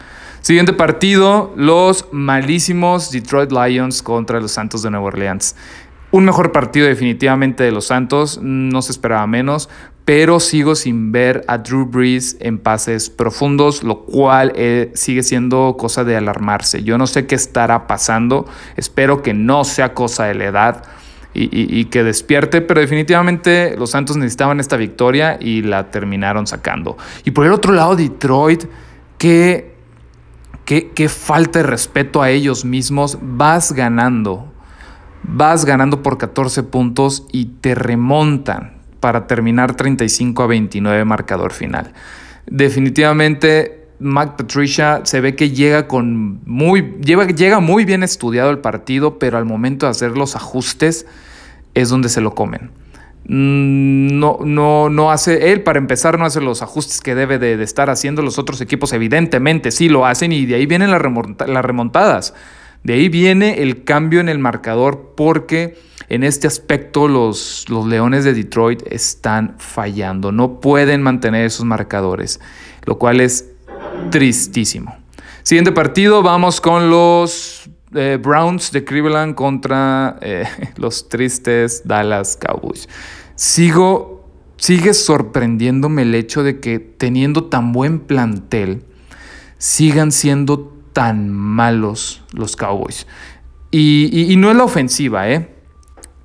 Siguiente 0.41 0.73
partido, 0.75 1.55
los 1.57 2.09
malísimos 2.13 3.11
Detroit 3.11 3.51
Lions 3.51 4.03
contra 4.03 4.41
los 4.41 4.53
Santos 4.53 4.83
de 4.83 4.91
Nueva 4.91 5.07
Orleans. 5.07 5.57
Un 6.11 6.27
mejor 6.27 6.53
partido 6.53 6.87
definitivamente 6.87 7.65
de 7.65 7.73
los 7.73 7.87
Santos, 7.87 8.39
no 8.43 8.83
se 8.83 8.93
esperaba 8.93 9.27
menos, 9.27 9.69
pero 10.05 10.39
sigo 10.41 10.75
sin 10.75 11.13
ver 11.13 11.45
a 11.49 11.59
Drew 11.59 11.87
Brees 11.87 12.37
en 12.41 12.59
pases 12.59 13.09
profundos, 13.09 13.83
lo 13.83 14.01
cual 14.01 14.53
eh, 14.55 14.91
sigue 14.95 15.23
siendo 15.23 15.77
cosa 15.79 16.05
de 16.05 16.17
alarmarse. 16.17 16.83
Yo 16.83 16.99
no 16.99 17.07
sé 17.07 17.27
qué 17.27 17.35
estará 17.35 17.87
pasando, 17.87 18.47
espero 18.77 19.23
que 19.23 19.33
no 19.33 19.65
sea 19.65 19.95
cosa 19.95 20.25
de 20.25 20.35
la 20.35 20.45
edad. 20.45 20.85
Y, 21.37 21.87
que 21.87 22.05
despierte, 22.05 22.61
pero 22.61 22.81
definitivamente 22.81 23.75
los 23.77 23.91
Santos 23.91 24.17
necesitaban 24.17 24.61
esta 24.61 24.77
victoria 24.77 25.37
y 25.41 25.63
la 25.63 25.91
terminaron 25.91 26.47
sacando. 26.47 26.97
Y 27.25 27.33
por 27.33 27.45
el 27.45 27.53
otro 27.53 27.73
lado, 27.73 27.97
Detroit, 27.97 28.67
que 29.19 29.75
Qué, 30.65 31.09
falta 31.11 31.59
de 31.59 31.65
respeto 31.65 32.23
a 32.23 32.31
ellos 32.31 32.65
mismos. 32.65 33.19
Vas 33.21 33.73
ganando. 33.73 34.51
Vas 35.23 35.65
ganando 35.65 36.03
por 36.03 36.17
14 36.19 36.63
puntos 36.63 37.27
y 37.33 37.47
te 37.47 37.75
remontan 37.75 38.74
para 39.05 39.27
terminar 39.27 39.77
35 39.77 40.45
a 40.45 40.47
29 40.47 41.05
marcador 41.05 41.53
final. 41.53 41.93
Definitivamente 42.47 43.89
Mac 43.99 44.37
Patricia 44.37 45.03
se 45.05 45.21
ve 45.21 45.37
que 45.37 45.51
llega 45.51 45.87
con 45.87 46.41
muy 46.47 46.95
llega 47.05 47.61
muy 47.61 47.85
bien 47.85 48.03
estudiado 48.03 48.49
el 48.49 48.61
partido, 48.61 49.19
pero 49.19 49.37
al 49.37 49.45
momento 49.45 49.85
de 49.85 49.91
hacer 49.91 50.17
los 50.17 50.37
ajustes 50.37 51.05
es 51.75 51.91
donde 51.91 52.09
se 52.09 52.23
lo 52.23 52.35
comen. 52.35 52.71
Mm, 53.29 54.19
no, 54.19 54.39
no, 54.43 54.89
no 54.89 55.11
hace, 55.11 55.53
él 55.53 55.63
para 55.63 55.79
empezar 55.79 56.19
no 56.19 56.25
hace 56.25 56.41
los 56.41 56.63
ajustes 56.63 57.03
que 57.03 57.15
debe 57.15 57.39
de, 57.39 57.63
estar 57.63 57.91
haciendo 57.91 58.23
los 58.23 58.39
otros 58.39 58.63
equipos, 58.63 58.95
evidentemente 58.95 59.71
sí 59.71 59.91
lo 59.91 60.07
hacen 60.07 60.33
y 60.33 60.47
de 60.47 60.55
ahí 60.55 60.65
vienen 60.65 60.91
las 60.91 61.03
remontadas, 61.03 62.33
de 62.85 62.95
ahí 62.95 63.09
viene 63.09 63.63
el 63.63 63.85
cambio 63.85 64.21
en 64.21 64.29
el 64.29 64.39
marcador 64.39 65.15
porque 65.17 65.77
en 66.09 66.23
este 66.23 66.47
aspecto 66.47 67.09
los, 67.09 67.65
los 67.69 67.87
Leones 67.87 68.25
de 68.25 68.35
Detroit 68.35 68.83
están 68.91 69.55
fallando, 69.59 70.33
no 70.33 70.61
pueden 70.61 71.03
mantener 71.03 71.47
esos 71.47 71.65
marcadores, 71.65 72.41
lo 72.85 72.99
cual 72.99 73.21
es 73.21 73.51
tristísimo. 74.11 74.97
Siguiente 75.43 75.73
partido, 75.73 76.23
vamos 76.23 76.61
con 76.61 76.91
los 76.91 77.71
eh, 77.95 78.19
Browns 78.23 78.71
de 78.71 78.85
Cleveland 78.85 79.35
contra 79.35 80.19
eh, 80.21 80.45
los 80.77 81.09
tristes 81.09 81.83
Dallas 81.87 82.37
Cowboys. 82.37 82.89
Sigo, 83.35 84.29
sigue 84.57 84.93
sorprendiéndome 84.93 86.03
el 86.03 86.15
hecho 86.15 86.43
de 86.43 86.61
que 86.61 86.79
teniendo 86.79 87.45
tan 87.45 87.73
buen 87.73 88.01
plantel, 88.01 88.85
sigan 89.57 90.13
siendo 90.13 90.74
tan 90.95 91.31
malos 91.31 92.23
los 92.33 92.57
Cowboys. 92.57 93.07
Y, 93.71 94.35
no 94.39 94.51
es 94.51 94.57
la 94.57 94.65
ofensiva, 94.65 95.29
¿eh? 95.29 95.51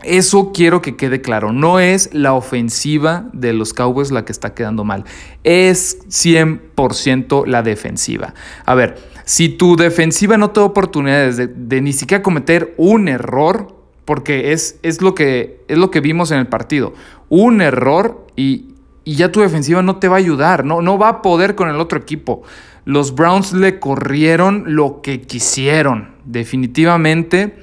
Eso 0.04 0.52
quiero 0.54 0.82
que 0.82 0.96
quede 0.96 1.20
claro. 1.20 1.52
No 1.52 1.80
es 1.80 2.14
la 2.14 2.34
ofensiva 2.34 3.28
de 3.34 3.52
los 3.52 3.74
Cowboys 3.74 4.12
la 4.12 4.24
que 4.24 4.32
está 4.32 4.54
quedando 4.54 4.86
mal. 4.86 5.04
Es 5.44 6.00
100% 6.08 7.48
la 7.48 7.64
defensiva. 7.64 8.36
A 8.66 8.76
ver, 8.76 8.98
si 9.26 9.50
tu 9.50 9.76
defensiva 9.76 10.38
no 10.38 10.52
te 10.52 10.60
da 10.60 10.68
oportunidades 10.68 11.38
de, 11.38 11.82
ni 11.82 11.92
siquiera 11.92 12.22
cometer 12.22 12.76
un 12.78 13.08
error, 13.08 13.76
porque 14.06 14.54
es, 14.54 14.80
es, 14.84 15.02
lo, 15.02 15.16
que, 15.16 15.66
es 15.68 15.78
lo 15.78 15.90
que 15.92 16.02
vimos 16.02 16.32
en 16.32 16.38
el 16.38 16.48
partido. 16.48 16.94
Un 17.28 17.62
error 17.62 18.28
y, 18.36 18.76
y 19.04 19.16
ya 19.16 19.32
tu 19.32 19.42
defensiva 19.42 19.82
no 19.82 19.98
te 19.98 20.08
va 20.08 20.18
a 20.18 20.20
ayudar, 20.20 20.64
no, 20.64 20.84
no 20.84 21.00
va 21.00 21.10
a 21.10 21.22
poder 21.24 21.56
con 21.56 21.68
el 21.68 21.78
otro 21.78 21.98
equipo. 21.98 22.44
Los 22.90 23.14
Browns 23.14 23.54
le 23.54 23.78
corrieron 23.78 24.64
lo 24.66 25.04
que 25.04 25.22
quisieron. 25.22 26.10
Definitivamente 26.26 27.56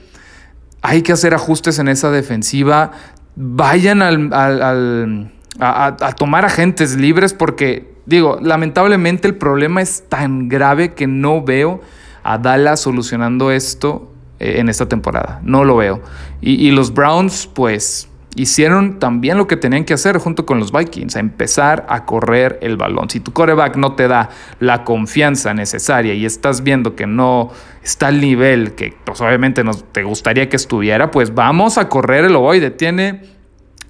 hay 0.82 1.02
que 1.02 1.10
hacer 1.10 1.34
ajustes 1.34 1.80
en 1.80 1.88
esa 1.88 2.12
defensiva. 2.12 2.92
Vayan 3.34 4.02
al, 4.02 5.32
a, 5.58 6.14
tomar 6.16 6.44
agentes 6.44 6.96
libres 6.96 7.34
porque, 7.34 7.92
digo, 8.06 8.38
lamentablemente 8.40 9.26
el 9.26 9.34
problema 9.34 9.82
es 9.82 10.04
tan 10.08 10.48
grave 10.48 10.94
que 10.94 11.08
no 11.08 11.42
veo 11.42 11.80
a 12.22 12.38
Dallas 12.38 12.78
solucionando 12.78 13.50
esto 13.50 14.12
eh, 14.38 14.60
en 14.60 14.68
esta 14.68 14.86
temporada. 14.88 15.40
No 15.42 15.64
lo 15.64 15.74
veo. 15.74 16.02
Y 16.40 16.70
los 16.70 16.94
Browns, 16.94 17.48
pues 17.52 18.08
hicieron 18.36 18.98
también 18.98 19.38
lo 19.38 19.46
que 19.46 19.56
tenían 19.56 19.84
que 19.84 19.94
hacer 19.94 20.18
junto 20.18 20.46
con 20.46 20.60
los 20.60 20.70
Vikings, 20.70 21.16
a 21.16 21.20
empezar 21.20 21.86
a 21.88 22.04
correr 22.04 22.58
el 22.62 22.76
balón. 22.76 23.10
Si 23.10 23.18
tu 23.18 23.32
coreback 23.32 23.76
no 23.76 23.94
te 23.94 24.08
da 24.08 24.30
la 24.60 24.84
confianza 24.84 25.54
necesaria 25.54 26.14
y 26.14 26.24
estás 26.24 26.62
viendo 26.62 26.94
que 26.94 27.06
no 27.06 27.50
está 27.82 28.08
al 28.08 28.20
nivel 28.20 28.74
que 28.74 28.94
pues, 29.04 29.20
obviamente 29.20 29.64
nos, 29.64 29.84
te 29.92 30.04
gustaría 30.04 30.48
que 30.48 30.56
estuviera, 30.56 31.10
pues 31.10 31.34
vamos 31.34 31.78
a 31.78 31.88
correr 31.88 32.24
el 32.26 32.36
ovoide. 32.36 32.70
Tiene 32.70 33.22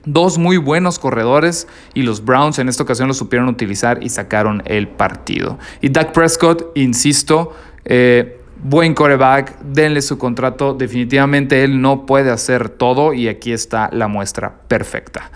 dos 0.05 0.39
muy 0.39 0.57
buenos 0.57 0.99
corredores 0.99 1.67
y 1.93 2.03
los 2.03 2.25
Browns 2.25 2.59
en 2.59 2.69
esta 2.69 2.85
ocasión 2.85 3.09
lo 3.09 3.15
supieron 3.15 3.49
utilizar 3.49 4.03
y 4.03 4.09
sacaron 4.09 4.63
el 4.65 4.89
partido. 4.89 5.59
Y 5.81 5.89
Dak 5.89 6.13
Prescott, 6.13 6.71
insisto, 6.77 7.55
eh, 7.85 8.41
buen 8.63 8.95
coreback, 8.95 9.59
denle 9.61 10.03
su 10.03 10.19
contrato. 10.19 10.75
Definitivamente 10.75 11.65
él 11.65 11.81
no 11.81 12.07
puede 12.07 12.31
hacer 12.31 12.69
todo 12.69 13.13
y 13.13 13.29
aquí 13.29 13.53
está 13.53 13.89
la 13.93 14.09
muestra 14.09 14.55
perfecta. 14.69 15.31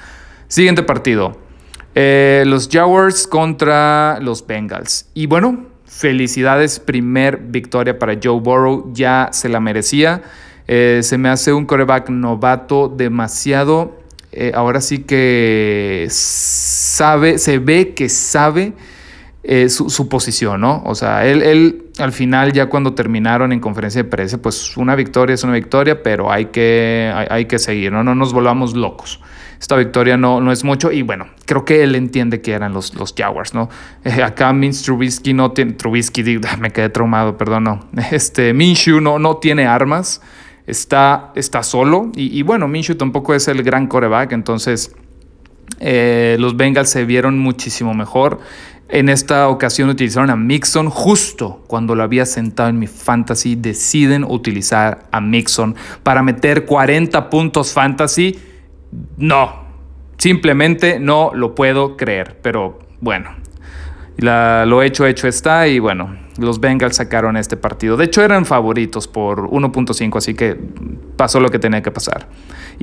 Siguiente 0.48 0.82
partido. 0.82 1.38
Eh, 1.94 2.44
los 2.46 2.68
Jaguars 2.70 3.26
contra 3.26 4.18
los 4.20 4.46
Bengals. 4.46 5.06
Y 5.14 5.26
bueno, 5.26 5.66
felicidades, 5.86 6.80
primer 6.80 7.38
victoria 7.38 7.98
para 7.98 8.14
Joe 8.22 8.40
Burrow, 8.40 8.92
ya 8.92 9.28
se 9.32 9.48
la 9.48 9.60
merecía. 9.60 10.22
Eh, 10.68 11.00
se 11.02 11.18
me 11.18 11.28
hace 11.28 11.52
un 11.52 11.66
coreback 11.66 12.10
novato 12.10 12.88
demasiado. 12.88 13.98
Eh, 14.32 14.52
ahora 14.54 14.80
sí 14.80 15.00
que 15.00 16.06
sabe, 16.10 17.38
se 17.38 17.58
ve 17.58 17.94
que 17.94 18.08
sabe 18.08 18.72
su, 19.68 20.09
posición, 20.09 20.61
¿no? 20.61 20.82
O 20.85 20.94
sea, 20.94 21.26
él, 21.26 21.42
él 21.42 21.85
al 21.99 22.12
final 22.12 22.52
ya 22.52 22.66
cuando 22.66 22.92
terminaron 22.94 23.52
en 23.52 23.61
conferencia 23.61 24.02
de 24.02 24.09
prensa, 24.09 24.40
pues 24.40 24.76
una 24.76 24.94
victoria 24.94 25.35
es 25.35 25.44
una 25.44 25.54
victoria, 25.54 26.02
pero 26.02 26.30
hay 26.30 26.47
que, 26.47 27.12
hay, 27.30 27.47
que 27.47 27.59
seguir, 27.59 27.90
¿no? 27.90 28.04
No 28.04 28.14
nos 28.14 28.32
volvamos 28.35 28.75
locos. 28.75 29.20
Esta 29.59 29.76
victoria 29.76 30.16
no, 30.16 30.40
no 30.40 30.52
es 30.52 30.64
mucho 30.64 30.90
y 30.92 31.02
bueno, 31.02 31.26
creo 31.47 31.64
que 31.64 31.82
él 31.82 31.94
entiende 31.94 32.40
que 32.40 32.52
eran 32.52 32.73
los, 32.73 32.94
los 32.94 33.14
Jaguars, 33.16 33.54
¿no? 33.54 33.68
Eh, 34.04 34.23
acá 34.23 34.52
Minch 34.52 34.82
Trubisky 34.82 35.32
no 35.32 35.52
tiene, 35.52 35.73
Trubisky, 35.73 36.23
me 36.59 36.70
quedé 36.70 36.90
traumado, 36.90 37.37
perdón. 37.37 37.80
Este, 38.11 38.52
Minshew 38.52 39.00
no, 39.00 39.18
no 39.18 39.37
tiene 39.37 39.66
armas, 39.66 40.20
está, 40.66 41.32
está 41.35 41.62
solo 41.62 42.11
y, 42.14 42.38
y 42.38 42.42
bueno, 42.42 42.68
Minshew 42.68 42.97
tampoco 42.97 43.35
es 43.35 43.49
el 43.49 43.62
gran 43.62 43.87
coreback, 43.87 44.32
entonces... 44.32 44.94
Eh, 45.82 46.37
los 46.38 46.56
Bengals 46.56 46.90
se 46.90 47.04
vieron 47.06 47.38
muchísimo 47.38 47.94
mejor. 47.94 48.40
En 48.92 49.09
esta 49.09 49.49
ocasión 49.49 49.88
utilizaron 49.88 50.30
a 50.30 50.37
Mixon 50.37 50.90
justo 50.90 51.62
cuando 51.68 51.94
lo 51.94 52.02
había 52.02 52.26
sentado 52.26 52.70
en 52.70 52.78
mi 52.78 52.88
fantasy. 52.88 53.54
Deciden 53.54 54.25
utilizar 54.25 55.06
a 55.12 55.20
Mixon 55.20 55.76
para 56.02 56.25
meter 56.25 56.66
40 56.66 57.30
puntos 57.30 57.73
fantasy. 57.73 58.38
No, 59.16 59.62
simplemente 60.18 60.99
no 60.99 61.30
lo 61.35 61.54
puedo 61.54 61.97
creer. 61.97 62.40
Pero 62.42 62.80
bueno, 63.00 63.30
lo 64.18 64.82
hecho, 64.82 65.06
hecho 65.06 65.28
está. 65.28 65.68
Y 65.68 65.78
bueno, 65.78 66.16
los 66.37 66.59
Bengals 66.59 66.97
sacaron 66.97 67.37
este 67.37 67.56
partido. 67.56 67.97
De 67.97 68.06
hecho, 68.06 68.23
eran 68.23 68.44
favoritos 68.44 69.06
por 69.06 69.49
1.5, 69.50 70.16
así 70.16 70.35
que 70.35 70.59
pasó 71.16 71.38
lo 71.38 71.49
que 71.50 71.61
tenía 71.61 71.80
que 71.80 71.92
pasar. 71.92 72.26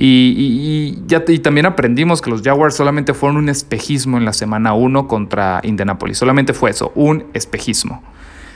Y, 0.00 0.96
ya, 1.06 1.24
también 1.42 1.66
aprendimos 1.66 2.22
que 2.22 2.30
los 2.30 2.42
Jaguars 2.42 2.76
solamente 2.76 3.14
fueron 3.14 3.36
un 3.36 3.48
espejismo 3.48 4.16
en 4.16 4.24
la 4.24 4.32
semana 4.32 4.72
1 4.72 5.08
contra 5.08 5.60
Indianapolis. 5.64 6.16
Solamente 6.18 6.54
fue 6.54 6.70
eso, 6.70 6.92
un 6.94 7.24
espejismo. 7.34 8.02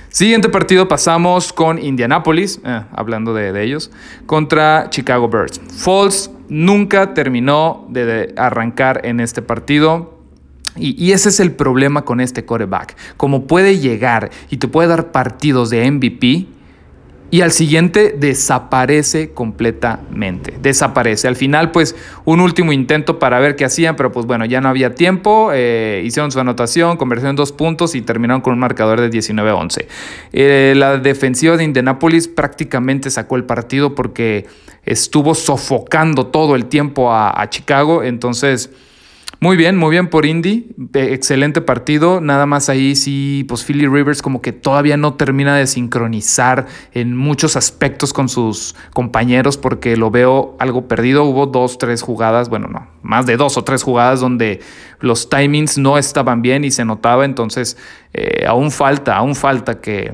Siguiente 0.08 0.48
partido 0.48 0.86
pasamos 0.86 1.52
con 1.52 1.82
Indianapolis, 1.82 2.60
eh, 2.64 2.82
hablando 2.92 3.34
de, 3.34 3.60
ellos, 3.60 3.90
contra 4.26 4.88
Chicago 4.90 5.28
Bears. 5.28 5.60
Falls 5.76 6.30
nunca 6.48 7.12
terminó 7.12 7.86
de, 7.88 8.32
arrancar 8.36 9.00
en 9.04 9.18
este 9.18 9.42
partido. 9.42 10.20
Y, 10.76 11.02
y, 11.02 11.12
ese 11.12 11.30
es 11.30 11.40
el 11.40 11.52
problema 11.52 12.02
con 12.02 12.20
este 12.20 12.44
coreback. 12.44 12.96
Como 13.16 13.46
puede 13.46 13.78
llegar 13.78 14.30
y 14.48 14.58
te 14.58 14.68
puede 14.68 14.88
dar 14.88 15.10
partidos 15.10 15.70
de 15.70 15.90
MVP, 15.90 16.46
y 17.32 17.40
al 17.40 17.50
siguiente 17.50 18.14
desaparece 18.14 19.30
completamente, 19.30 20.54
desaparece. 20.60 21.28
Al 21.28 21.34
final, 21.34 21.70
pues 21.70 21.96
un 22.26 22.40
último 22.40 22.74
intento 22.74 23.18
para 23.18 23.40
ver 23.40 23.56
qué 23.56 23.64
hacían, 23.64 23.96
pero 23.96 24.12
pues 24.12 24.26
bueno, 24.26 24.44
ya 24.44 24.60
no 24.60 24.68
había 24.68 24.94
tiempo, 24.94 25.48
eh, 25.54 26.02
hicieron 26.04 26.30
su 26.30 26.38
anotación, 26.40 26.98
conversión 26.98 27.30
en 27.30 27.36
dos 27.36 27.50
puntos 27.50 27.94
y 27.94 28.02
terminaron 28.02 28.42
con 28.42 28.52
un 28.52 28.58
marcador 28.58 29.00
de 29.00 29.08
19-11. 29.08 29.86
Eh, 30.34 30.74
la 30.76 30.98
defensiva 30.98 31.56
de 31.56 31.64
Indianapolis 31.64 32.28
prácticamente 32.28 33.08
sacó 33.08 33.36
el 33.36 33.44
partido 33.44 33.94
porque 33.94 34.44
estuvo 34.84 35.34
sofocando 35.34 36.26
todo 36.26 36.54
el 36.54 36.66
tiempo 36.66 37.14
a 37.14 37.48
Chicago, 37.48 38.02
entonces... 38.02 38.68
Muy 39.42 39.56
bien, 39.56 39.76
muy 39.76 39.90
bien 39.90 40.06
por 40.06 40.24
Indy. 40.24 40.68
Excelente 40.94 41.60
partido. 41.60 42.20
Nada 42.20 42.46
más 42.46 42.68
ahí 42.68 42.94
sí, 42.94 43.44
pues 43.48 43.64
Philly 43.64 43.88
Rivers 43.88 44.22
como 44.22 44.40
que 44.40 44.52
todavía 44.52 44.96
no 44.96 45.14
termina 45.14 45.56
de 45.56 45.66
sincronizar 45.66 46.68
en 46.92 47.16
muchos 47.16 47.56
aspectos 47.56 48.12
con 48.12 48.28
sus 48.28 48.76
compañeros 48.94 49.56
porque 49.56 49.96
lo 49.96 50.12
veo 50.12 50.54
algo 50.60 50.86
perdido. 50.86 51.24
Hubo 51.24 51.46
dos, 51.46 51.76
tres 51.76 52.02
jugadas, 52.02 52.50
bueno, 52.50 52.68
no, 52.68 52.86
más 53.02 53.26
de 53.26 53.36
dos 53.36 53.56
o 53.56 53.64
tres 53.64 53.82
jugadas 53.82 54.20
donde 54.20 54.60
los 55.00 55.28
timings 55.28 55.76
no 55.76 55.98
estaban 55.98 56.40
bien 56.40 56.62
y 56.64 56.70
se 56.70 56.84
notaba. 56.84 57.24
Entonces, 57.24 57.76
eh, 58.12 58.46
aún 58.46 58.70
falta, 58.70 59.16
aún 59.16 59.34
falta 59.34 59.80
que 59.80 60.12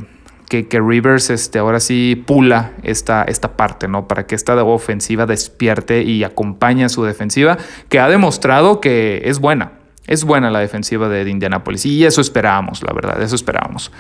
que, 0.49 0.67
Rivers 0.81 1.31
este, 1.31 1.59
ahora 1.59 1.79
sí 1.79 2.23
pula 2.27 2.73
esta, 2.83 3.23
esta 3.25 3.57
parte, 3.57 3.87
¿no? 3.87 4.09
Para 4.09 4.27
que 4.27 4.35
esta 4.35 4.63
ofensiva 4.65 5.27
despierte 5.27 6.03
y 6.03 6.25
acompañe 6.25 6.85
a 6.85 6.89
su 6.89 7.05
defensiva, 7.05 7.59
que 7.89 8.01
ha 8.01 8.09
demostrado 8.09 8.81
que 8.81 9.23
es 9.25 9.39
buena. 9.39 9.73
Es 10.07 10.25
buena 10.25 10.51
la 10.51 10.61
defensiva 10.61 11.09
de 11.09 11.29
Indianapolis. 11.29 11.85
Y 11.85 12.05
eso 12.05 12.21
esperábamos, 12.21 12.83
la 12.83 12.95
verdad, 12.95 13.21
eso 13.23 13.35
esperábamos. 13.35 13.93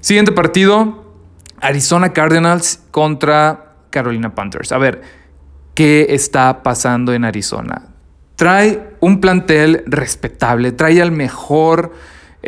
Siguiente 0.00 0.32
partido, 0.32 1.14
Arizona 1.60 2.12
Cardinals 2.12 2.82
contra 2.90 3.72
Carolina 3.90 4.34
Panthers. 4.34 4.72
A 4.72 4.78
ver, 4.78 5.00
¿qué 5.74 6.08
está 6.10 6.62
pasando 6.62 7.14
en 7.14 7.24
Arizona? 7.24 7.88
Trae 8.36 8.90
un 9.00 9.20
plantel 9.20 9.82
respetable, 9.86 10.72
trae 10.72 11.00
al 11.00 11.10
mejor 11.10 11.94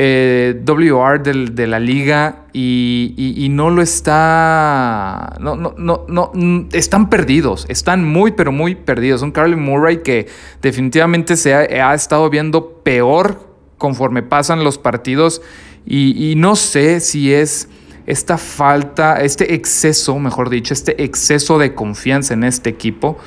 eh, 0.00 0.62
WR 0.64 1.24
de 1.24 1.66
la 1.66 1.80
liga 1.80 2.44
y, 2.52 3.48
no 3.50 3.68
lo 3.68 3.82
está. 3.82 5.34
No, 5.40 5.56
no, 5.56 5.74
no, 5.76 6.04
no, 6.06 6.68
están 6.70 7.10
perdidos, 7.10 7.66
están 7.68 8.04
muy, 8.04 8.30
pero 8.30 8.52
muy 8.52 8.76
perdidos. 8.76 9.22
Un 9.22 9.32
Carly 9.32 9.56
Murray 9.56 10.04
que 10.04 10.28
definitivamente 10.62 11.36
se 11.36 11.52
ha, 11.52 11.94
estado 11.94 12.30
viendo 12.30 12.74
peor 12.84 13.48
conforme 13.76 14.22
pasan 14.22 14.62
los 14.62 14.78
partidos 14.78 15.42
y, 15.84 16.30
y 16.30 16.36
no 16.36 16.54
sé 16.54 17.00
si 17.00 17.32
es 17.34 17.68
esta 18.06 18.38
falta, 18.38 19.20
este 19.20 19.52
exceso, 19.54 20.16
mejor 20.20 20.48
dicho, 20.48 20.74
este 20.74 21.02
exceso 21.02 21.58
de 21.58 21.74
confianza 21.74 22.34
en 22.34 22.44
este 22.44 22.70
equipo, 22.70 23.18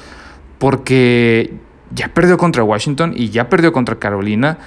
porque 0.58 1.54
ya 1.94 2.14
perdió 2.14 2.38
contra 2.38 2.64
Washington 2.64 3.14
y 3.16 3.30
ya 3.30 3.50
perdió 3.50 3.74
contra 3.74 4.00
Carolina 4.00 4.58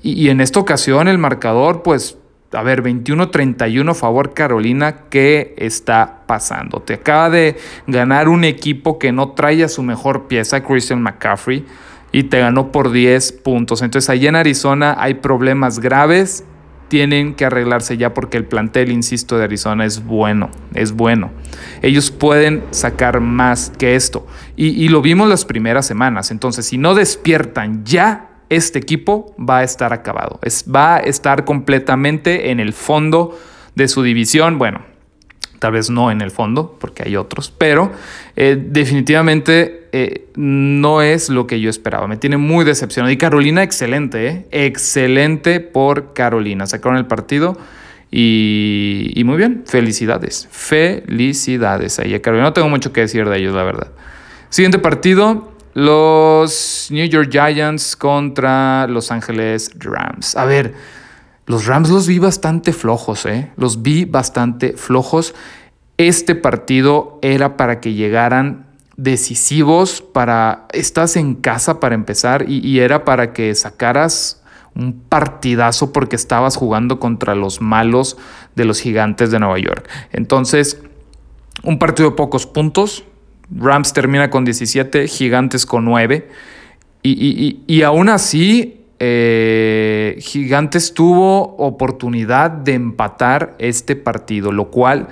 y, 0.00 0.28
en 0.28 0.40
esta 0.40 0.60
ocasión 0.60 1.08
el 1.08 1.18
marcador, 1.18 1.82
pues, 1.82 2.18
a 2.52 2.62
ver, 2.62 2.82
21-31 2.82 3.94
favor 3.94 4.34
Carolina, 4.34 5.04
¿qué 5.10 5.54
está 5.56 6.20
pasando? 6.26 6.80
Te 6.80 6.94
acaba 6.94 7.30
de 7.30 7.56
ganar 7.86 8.28
un 8.28 8.44
equipo 8.44 8.98
que 8.98 9.12
no 9.12 9.30
trae 9.30 9.64
a 9.64 9.68
su 9.68 9.82
mejor 9.82 10.28
pieza, 10.28 10.62
Christian 10.62 11.02
McCaffrey, 11.02 11.64
y 12.12 12.24
te 12.24 12.40
ganó 12.40 12.72
por 12.72 12.90
10 12.90 13.32
puntos. 13.32 13.82
Entonces, 13.82 14.08
allá 14.10 14.28
en 14.28 14.36
Arizona 14.36 14.94
hay 14.98 15.14
problemas 15.14 15.78
graves, 15.78 16.44
tienen 16.92 17.32
que 17.32 17.46
arreglarse 17.46 17.96
ya 17.96 18.12
porque 18.12 18.36
el 18.36 18.44
plantel, 18.44 18.92
insisto, 18.92 19.38
de 19.38 19.44
Arizona 19.44 19.86
es 19.86 20.04
bueno, 20.04 20.50
es 20.74 20.92
bueno. 20.92 21.30
Ellos 21.80 22.10
pueden 22.10 22.62
sacar 22.70 23.20
más 23.20 23.72
que 23.78 23.94
esto. 23.94 24.26
Y, 24.56 24.90
lo 24.90 25.00
vimos 25.00 25.26
las 25.26 25.46
primeras 25.46 25.86
semanas. 25.86 26.30
Entonces, 26.30 26.66
si 26.66 26.76
no 26.76 26.94
despiertan 26.94 27.82
ya 27.86 28.28
este 28.50 28.78
equipo 28.78 29.34
va 29.38 29.60
a 29.60 29.62
estar 29.62 29.94
acabado. 29.94 30.38
Va 30.68 30.96
a 30.96 30.98
estar 30.98 31.46
completamente 31.46 32.50
en 32.50 32.60
el 32.60 32.74
fondo 32.74 33.38
de 33.74 33.88
su 33.88 34.02
división. 34.02 34.58
Bueno, 34.58 34.82
tal 35.60 35.72
vez 35.72 35.88
no 35.88 36.10
en 36.10 36.20
el 36.20 36.30
fondo, 36.30 36.76
porque 36.78 37.04
hay 37.06 37.16
otros, 37.16 37.50
pero 37.56 37.90
eh, 38.36 38.62
definitivamente 38.62 39.81
eh, 39.94 40.28
no 40.36 41.02
es 41.02 41.28
lo 41.28 41.46
que 41.46 41.60
yo 41.60 41.68
esperaba. 41.68 42.06
Me 42.06 42.16
tiene 42.16 42.38
muy 42.38 42.64
decepcionado. 42.64 43.12
Y 43.12 43.18
Carolina, 43.18 43.62
excelente, 43.62 44.26
¿eh? 44.26 44.46
Excelente 44.50 45.60
por 45.60 46.14
Carolina. 46.14 46.66
Sacaron 46.66 46.96
el 46.96 47.06
partido 47.06 47.58
y, 48.10 49.22
muy 49.24 49.36
bien. 49.36 49.64
Felicidades. 49.66 50.48
Felicidades 50.50 51.98
ahí 51.98 52.18
Carolina. 52.20 52.48
No 52.48 52.52
tengo 52.54 52.70
mucho 52.70 52.92
que 52.92 53.02
decir 53.02 53.28
de 53.28 53.38
ellos, 53.38 53.54
la 53.54 53.64
verdad. 53.64 53.88
Siguiente 54.48 54.78
partido. 54.78 55.52
Los 55.74 56.88
New 56.90 57.06
York 57.06 57.30
Giants 57.30 57.96
contra 57.96 58.86
Los 58.86 59.10
Ángeles 59.10 59.70
Rams. 59.78 60.36
A 60.36 60.44
ver, 60.44 60.74
los 61.46 61.66
Rams 61.66 61.88
los 61.88 62.06
vi 62.06 62.18
bastante 62.18 62.74
flojos, 62.74 63.24
¿eh? 63.24 63.50
Los 63.56 63.82
vi 63.82 64.04
bastante 64.04 64.74
flojos. 64.74 65.34
Este 65.96 66.34
partido 66.34 67.18
era 67.22 67.56
para 67.56 67.80
que 67.80 67.94
llegaran 67.94 68.71
decisivos 69.02 70.00
para, 70.00 70.66
estás 70.72 71.16
en 71.16 71.34
casa 71.34 71.80
para 71.80 71.94
empezar 71.94 72.48
y, 72.48 72.78
era 72.78 73.04
para 73.04 73.32
que 73.32 73.54
sacaras 73.54 74.42
un 74.74 74.92
partidazo 75.08 75.92
porque 75.92 76.16
estabas 76.16 76.56
jugando 76.56 77.00
contra 77.00 77.34
los 77.34 77.60
malos 77.60 78.16
de 78.54 78.64
los 78.64 78.80
gigantes 78.80 79.30
de 79.30 79.38
Nueva 79.40 79.58
York. 79.58 79.88
Entonces, 80.12 80.80
un 81.62 81.78
partido 81.78 82.10
de 82.10 82.16
pocos 82.16 82.46
puntos. 82.46 83.04
Rams 83.50 83.92
termina 83.92 84.30
con 84.30 84.44
17, 84.44 85.08
gigantes 85.08 85.66
con 85.66 85.84
9. 85.84 86.28
Y, 87.02 87.60
y 87.66 87.82
aún 87.82 88.08
así, 88.08 88.82
eh, 89.04 90.16
Gigantes 90.20 90.94
tuvo 90.94 91.56
oportunidad 91.56 92.52
de 92.52 92.74
empatar 92.74 93.56
este 93.58 93.96
partido, 93.96 94.52
lo 94.52 94.70
cual 94.70 95.08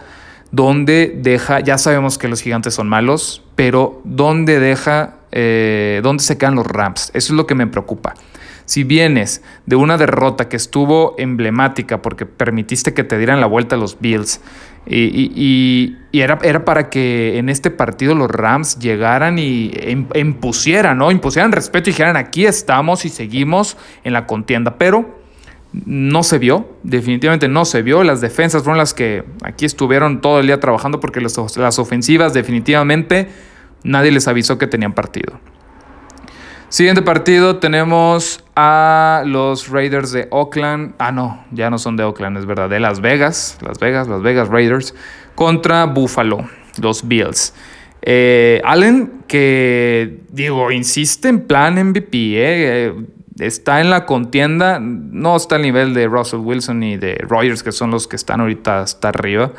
donde 0.52 1.14
deja, 1.16 1.61
ya 1.61 1.78
sabemos 1.78 2.19
que 2.19 2.28
los 2.28 2.42
gigantes 2.42 2.75
son 2.75 2.88
malos, 2.88 3.42
pero 3.54 4.00
donde 4.04 4.59
deja, 4.59 5.16
eh, 5.33 6.00
dónde 6.02 6.23
se 6.23 6.38
quedan 6.38 6.57
los 6.57 6.66
Rams. 6.66 7.11
Eso 7.14 7.33
es 7.33 7.37
lo 7.37 7.47
que 7.47 7.54
me 7.54 7.66
preocupa. 7.66 8.14
Si 8.64 8.85
vienes 8.85 9.42
de 9.66 9.75
una 9.75 9.97
derrota 9.97 10.49
que 10.49 10.57
estuvo 10.57 11.16
emblemática 11.19 12.02
porque 12.02 12.25
permitiste 12.25 12.95
que 12.95 13.02
te 13.02 13.19
dieran 13.19 13.40
la 13.40 13.47
vuelta 13.47 13.75
a 13.75 13.78
los 13.78 13.99
Bills 13.99 14.40
y, 14.87 15.97
era, 16.12 16.38
era, 16.42 16.64
para 16.64 16.88
que 16.88 17.38
en 17.38 17.49
este 17.49 17.71
partido 17.71 18.14
los 18.14 18.30
Rams 18.30 18.78
llegaran 18.78 19.38
y 19.38 19.73
impusieran, 20.14 20.99
¿no? 20.99 21.11
Impusieran 21.11 21.52
respeto 21.52 21.90
y 21.90 21.92
dijeran 21.92 22.16
aquí 22.16 22.47
estamos 22.47 23.04
y 23.04 23.09
seguimos 23.09 23.76
en 24.04 24.12
la 24.12 24.26
contienda, 24.26 24.76
pero 24.78 25.19
no 25.72 26.22
se 26.22 26.38
vio, 26.38 26.68
definitivamente 26.82 27.48
no 27.48 27.64
se 27.64 27.82
vio. 27.82 28.02
Las 28.04 28.20
defensas 28.20 28.62
fueron 28.62 28.78
las 28.78 28.94
que 28.94 29.24
aquí 29.42 29.64
estuvieron 29.64 30.20
todo 30.20 30.40
el 30.40 30.46
día 30.46 30.60
trabajando 30.60 31.00
porque 31.00 31.20
las 31.20 31.78
ofensivas 31.78 32.32
definitivamente 32.34 33.28
nadie 33.82 34.10
les 34.10 34.28
avisó 34.28 34.58
que 34.58 34.66
tenían 34.66 34.92
partido. 34.92 35.38
Siguiente 36.70 37.02
partido 37.02 37.56
tenemos 37.56 38.44
a 38.54 39.24
los 39.26 39.68
Raiders 39.70 40.12
de 40.12 40.28
Oakland. 40.30 40.94
Ah, 40.98 41.10
no, 41.10 41.44
ya 41.50 41.68
no 41.68 41.78
son 41.78 41.96
de 41.96 42.04
Oakland, 42.04 42.38
es 42.38 42.46
verdad, 42.46 42.70
de 42.70 42.78
Las 42.78 43.00
Vegas. 43.00 43.58
Las 43.60 43.80
Vegas, 43.80 44.06
Las 44.06 44.22
Vegas 44.22 44.48
Raiders 44.48 44.94
contra 45.34 45.86
Buffalo, 45.86 46.48
los 46.80 47.08
Bills. 47.08 47.54
Eh, 48.02 48.62
Allen, 48.64 49.22
que 49.26 50.20
digo, 50.30 50.70
insiste 50.70 51.28
en 51.28 51.40
plan 51.40 51.74
MVP, 51.74 52.34
eh, 52.36 52.94
está 53.47 53.80
en 53.80 53.90
la 53.90 54.06
contienda, 54.06 54.78
no 54.80 55.37
está 55.37 55.56
al 55.56 55.62
nivel 55.62 55.94
de 55.94 56.06
Russell 56.06 56.40
Wilson 56.40 56.82
y 56.82 56.97
de 56.97 57.14
Rogers, 57.26 57.62
que 57.62 57.73
son 57.73 57.90
los 57.90 58.06
que 58.06 58.16
están 58.16 58.40
ahorita 58.40 58.80
hasta 58.80 59.09
arriba. 59.09 59.52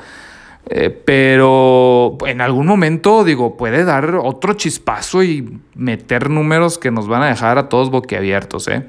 Eh, 0.69 0.89
pero 0.89 2.17
en 2.27 2.39
algún 2.39 2.67
momento, 2.67 3.23
digo, 3.23 3.57
puede 3.57 3.83
dar 3.83 4.15
otro 4.15 4.53
chispazo 4.53 5.23
y 5.23 5.59
meter 5.75 6.29
números 6.29 6.77
que 6.77 6.91
nos 6.91 7.07
van 7.07 7.23
a 7.23 7.27
dejar 7.27 7.57
a 7.57 7.67
todos 7.67 7.89
boquiabiertos, 7.89 8.67
¿eh? 8.67 8.87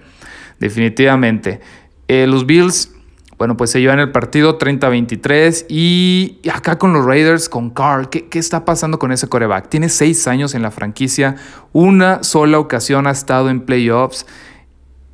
Definitivamente. 0.60 1.60
Eh, 2.08 2.26
los 2.26 2.46
Bills, 2.46 2.94
bueno, 3.38 3.56
pues 3.56 3.70
se 3.70 3.80
llevan 3.80 4.00
el 4.00 4.12
partido 4.12 4.58
30-23 4.58 5.66
y 5.68 6.38
acá 6.52 6.78
con 6.78 6.92
los 6.92 7.04
Raiders, 7.04 7.48
con 7.48 7.70
Carl, 7.70 8.10
¿qué, 8.10 8.28
¿qué, 8.28 8.38
está 8.38 8.64
pasando 8.64 8.98
con 8.98 9.10
ese 9.10 9.28
coreback? 9.28 9.68
Tiene 9.68 9.88
seis 9.88 10.28
años 10.28 10.54
en 10.54 10.62
la 10.62 10.70
franquicia, 10.70 11.36
una 11.72 12.22
sola 12.22 12.58
ocasión 12.58 13.06
ha 13.06 13.12
estado 13.12 13.48
en 13.48 13.62
playoffs 13.62 14.26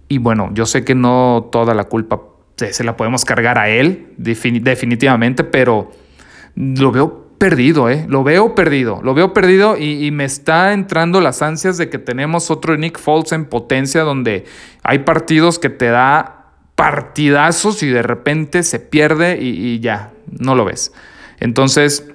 y 0.08 0.18
bueno, 0.18 0.50
yo 0.54 0.66
sé 0.66 0.84
que 0.84 0.94
no 0.94 1.48
toda 1.52 1.74
la 1.74 1.84
culpa 1.84 2.20
se, 2.56 2.84
la 2.84 2.96
podemos 2.96 3.24
cargar 3.24 3.58
a 3.58 3.68
él, 3.68 4.14
definitivamente, 4.16 5.44
pero 5.44 5.92
lo 6.56 6.90
veo 6.90 7.28
perdido, 7.38 7.88
¿eh? 7.88 8.04
Lo 8.08 8.24
veo 8.24 8.54
perdido, 8.54 9.00
lo 9.02 9.14
veo 9.14 9.32
perdido 9.32 9.76
y, 9.76 10.10
me 10.10 10.24
está 10.24 10.72
entrando 10.72 11.20
las 11.20 11.40
ansias 11.40 11.78
de 11.78 11.88
que 11.88 11.98
tenemos 11.98 12.50
otro 12.50 12.76
Nick 12.76 12.98
Foles 12.98 13.30
en 13.32 13.44
potencia 13.44 14.02
donde 14.02 14.44
hay 14.82 15.00
partidos 15.00 15.60
que 15.60 15.70
te 15.70 15.86
da 15.86 16.46
partidazos 16.74 17.82
y 17.82 17.88
de 17.88 18.02
repente 18.02 18.64
se 18.64 18.80
pierde 18.80 19.38
y, 19.40 19.48
y 19.48 19.80
ya, 19.80 20.10
no 20.26 20.56
lo 20.56 20.64
ves. 20.64 20.92
Entonces, 21.38 22.10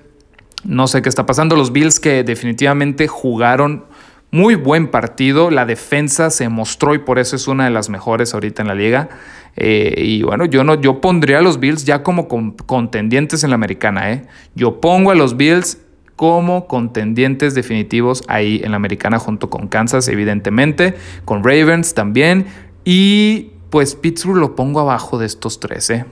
no 0.66 0.88
sé 0.88 1.02
qué 1.02 1.10
está 1.10 1.26
pasando. 1.26 1.56
Los 1.56 1.72
Bills 1.72 2.02
que 2.02 2.24
definitivamente 2.24 3.08
jugaron 3.08 3.86
muy 4.34 4.56
buen 4.56 4.88
partido, 4.88 5.52
la 5.52 5.68
defensa 5.68 6.32
se 6.32 6.50
mostró 6.50 6.96
y 6.96 6.98
por 6.98 7.20
eso 7.20 7.36
es 7.36 7.48
una 7.48 7.66
de 7.66 7.70
las 7.70 7.90
mejores 7.90 8.34
ahorita 8.34 8.64
en 8.64 8.68
la 8.68 8.74
liga. 8.74 9.10
Eh, 9.56 9.94
y 9.96 10.24
bueno, 10.24 10.46
yo, 10.46 10.64
no, 10.64 10.74
yo 10.74 11.02
pondría 11.02 11.38
a 11.38 11.42
los 11.44 11.60
Bills 11.60 11.86
ya 11.86 12.02
como 12.02 12.28
contendientes 12.28 13.44
en 13.44 13.52
la 13.52 13.56
americana. 13.56 14.12
¿eh? 14.12 14.26
Yo 14.56 14.82
pongo 14.82 15.12
a 15.12 15.16
los 15.16 15.38
Bills 15.38 15.78
como 16.16 16.68
contendientes 16.68 17.54
definitivos 17.54 18.24
ahí 18.28 18.60
en 18.64 18.72
la 18.72 18.78
americana 18.78 19.20
junto 19.20 19.52
con 19.52 19.68
Kansas, 19.68 20.08
evidentemente, 20.08 20.96
con 21.26 21.44
Ravens 21.44 21.94
también. 21.94 22.48
Y 22.84 23.52
pues 23.70 23.94
Pittsburgh 23.94 24.40
lo 24.40 24.56
pongo 24.56 24.80
abajo 24.80 25.20
de 25.20 25.28
estos 25.28 25.60
tres. 25.60 25.92
¿eh? 25.92 26.06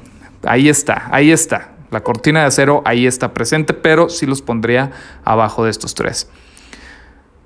Ahí 0.44 0.70
está, 0.70 1.10
ahí 1.12 1.32
está. 1.32 1.72
La 1.90 2.04
cortina 2.04 2.42
de 2.42 2.46
acero 2.46 2.84
ahí 2.86 3.08
está 3.08 3.34
presente, 3.34 3.74
pero 3.74 4.10
sí 4.10 4.28
los 4.28 4.44
pondría 4.44 4.92
abajo 5.26 5.66
de 5.66 5.72
estos 5.72 5.96
tres. 5.96 6.30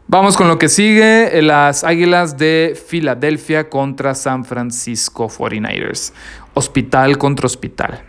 Vamos 0.08 0.38
con 0.38 0.48
lo 0.48 0.60
que 0.60 0.70
sigue, 0.70 1.42
las 1.42 1.84
Águilas 1.84 2.38
de 2.38 2.80
Filadelfia 2.88 3.72
contra 3.72 4.14
San 4.14 4.46
Francisco 4.46 5.30
49ers. 5.30 6.14
Hospital 6.54 7.18
contra 7.18 7.48
hospital. 7.48 8.04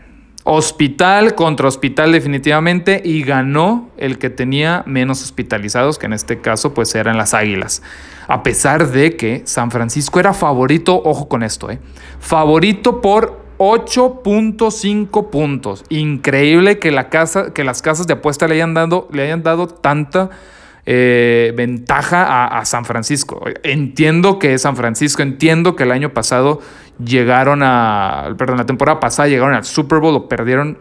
Hospital 0.44 1.35
contra 1.35 1.68
hospital 1.68 2.12
definitivamente 2.12 3.00
y 3.02 3.22
ganó 3.22 3.88
el 3.96 4.18
que 4.18 4.28
tenía 4.28 4.85
menos 4.87 5.22
hospitalizados, 5.22 5.98
que 5.98 6.04
en 6.04 6.12
este 6.12 6.42
caso 6.42 6.74
pues 6.74 6.94
eran 6.94 7.16
las 7.16 7.32
Águilas. 7.32 7.82
A 8.28 8.42
pesar 8.42 8.88
de 8.90 9.16
que 9.16 9.40
San 9.46 9.70
Francisco 9.70 10.20
era 10.20 10.35
favorito, 10.35 11.00
ojo 11.02 11.28
con 11.28 11.42
esto, 11.42 11.70
eh, 11.70 11.80
favorito 12.20 13.00
por 13.00 13.40
8.5 13.56 15.30
puntos. 15.30 15.82
Increíble 15.88 16.78
que, 16.78 16.90
la 16.90 17.09
casa, 17.09 17.54
que 17.54 17.64
las 17.64 17.80
casas 17.80 18.06
de 18.06 18.12
apuesta 18.12 18.46
le 18.46 18.56
hayan 18.56 18.74
dado, 18.74 19.09
le 19.12 19.22
hayan 19.22 19.42
dado 19.42 19.66
tanta 19.66 20.28
eh, 20.88 21.53
ventaja 21.57 22.46
a, 22.46 22.64
San 22.64 22.85
Francisco. 22.85 23.44
Entiendo 23.64 24.38
que 24.38 24.55
es 24.55 24.62
San 24.62 24.77
Francisco, 24.77 25.20
entiendo 25.20 25.75
que 25.75 25.83
el 25.83 25.90
año 25.90 26.14
pasado 26.14 26.61
llegaron 27.05 27.62
a, 27.64 28.35
perdón, 28.38 28.59
la 28.59 28.66
temporada 28.66 29.01
pasada 29.01 29.29
llegaron 29.29 29.55
al 29.55 29.64
Super 29.64 29.99
Bowl, 29.99 30.14
lo 30.14 30.29
perdieron 30.29 30.79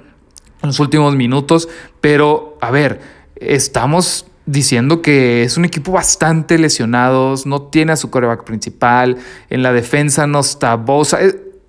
en 0.62 0.68
los 0.68 0.80
últimos 0.80 1.15
minutos, 1.15 1.68
pero 2.02 2.56
a 2.62 2.70
ver, 2.70 3.02
estamos 3.36 4.28
diciendo 4.46 5.02
que 5.02 5.41
es 5.41 5.58
un 5.58 5.65
equipo 5.65 5.91
bastante 5.91 6.60
lesionados, 6.60 7.48
no 7.48 7.63
tiene 7.63 7.94
a 7.94 7.96
su 7.96 8.12
coreback 8.12 8.44
principal, 8.44 9.18
en 9.50 9.63
la 9.63 9.74
defensa 9.74 10.28
no 10.28 10.41
está 10.41 10.76
Bosa, 10.76 11.18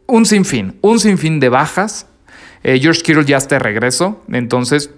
un 0.07 0.27
sinfín, 0.27 0.79
un 0.83 1.01
sinfín 1.01 1.41
de 1.41 1.49
bajas. 1.49 2.07
Eh, 2.63 2.79
George 2.81 3.01
Kittle 3.03 3.25
ya 3.25 3.39
está 3.39 3.55
de 3.55 3.61
regreso, 3.61 4.23
entonces 4.31 4.91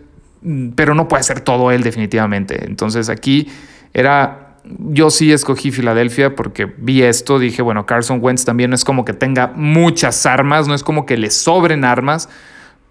pero 0.74 0.94
no 0.94 1.08
puede 1.08 1.22
ser 1.22 1.40
todo 1.40 1.70
él 1.70 1.82
definitivamente. 1.82 2.64
Entonces 2.66 3.08
aquí 3.08 3.48
era, 3.92 4.56
yo 4.64 5.10
sí 5.10 5.32
escogí 5.32 5.70
Filadelfia 5.70 6.36
porque 6.36 6.66
vi 6.66 7.02
esto, 7.02 7.38
dije, 7.38 7.62
bueno, 7.62 7.86
Carson 7.86 8.20
Wentz 8.22 8.44
también 8.44 8.70
no 8.70 8.76
es 8.76 8.84
como 8.84 9.04
que 9.04 9.12
tenga 9.12 9.52
muchas 9.54 10.26
armas, 10.26 10.68
no 10.68 10.74
es 10.74 10.82
como 10.82 11.06
que 11.06 11.16
le 11.16 11.30
sobren 11.30 11.84
armas, 11.84 12.28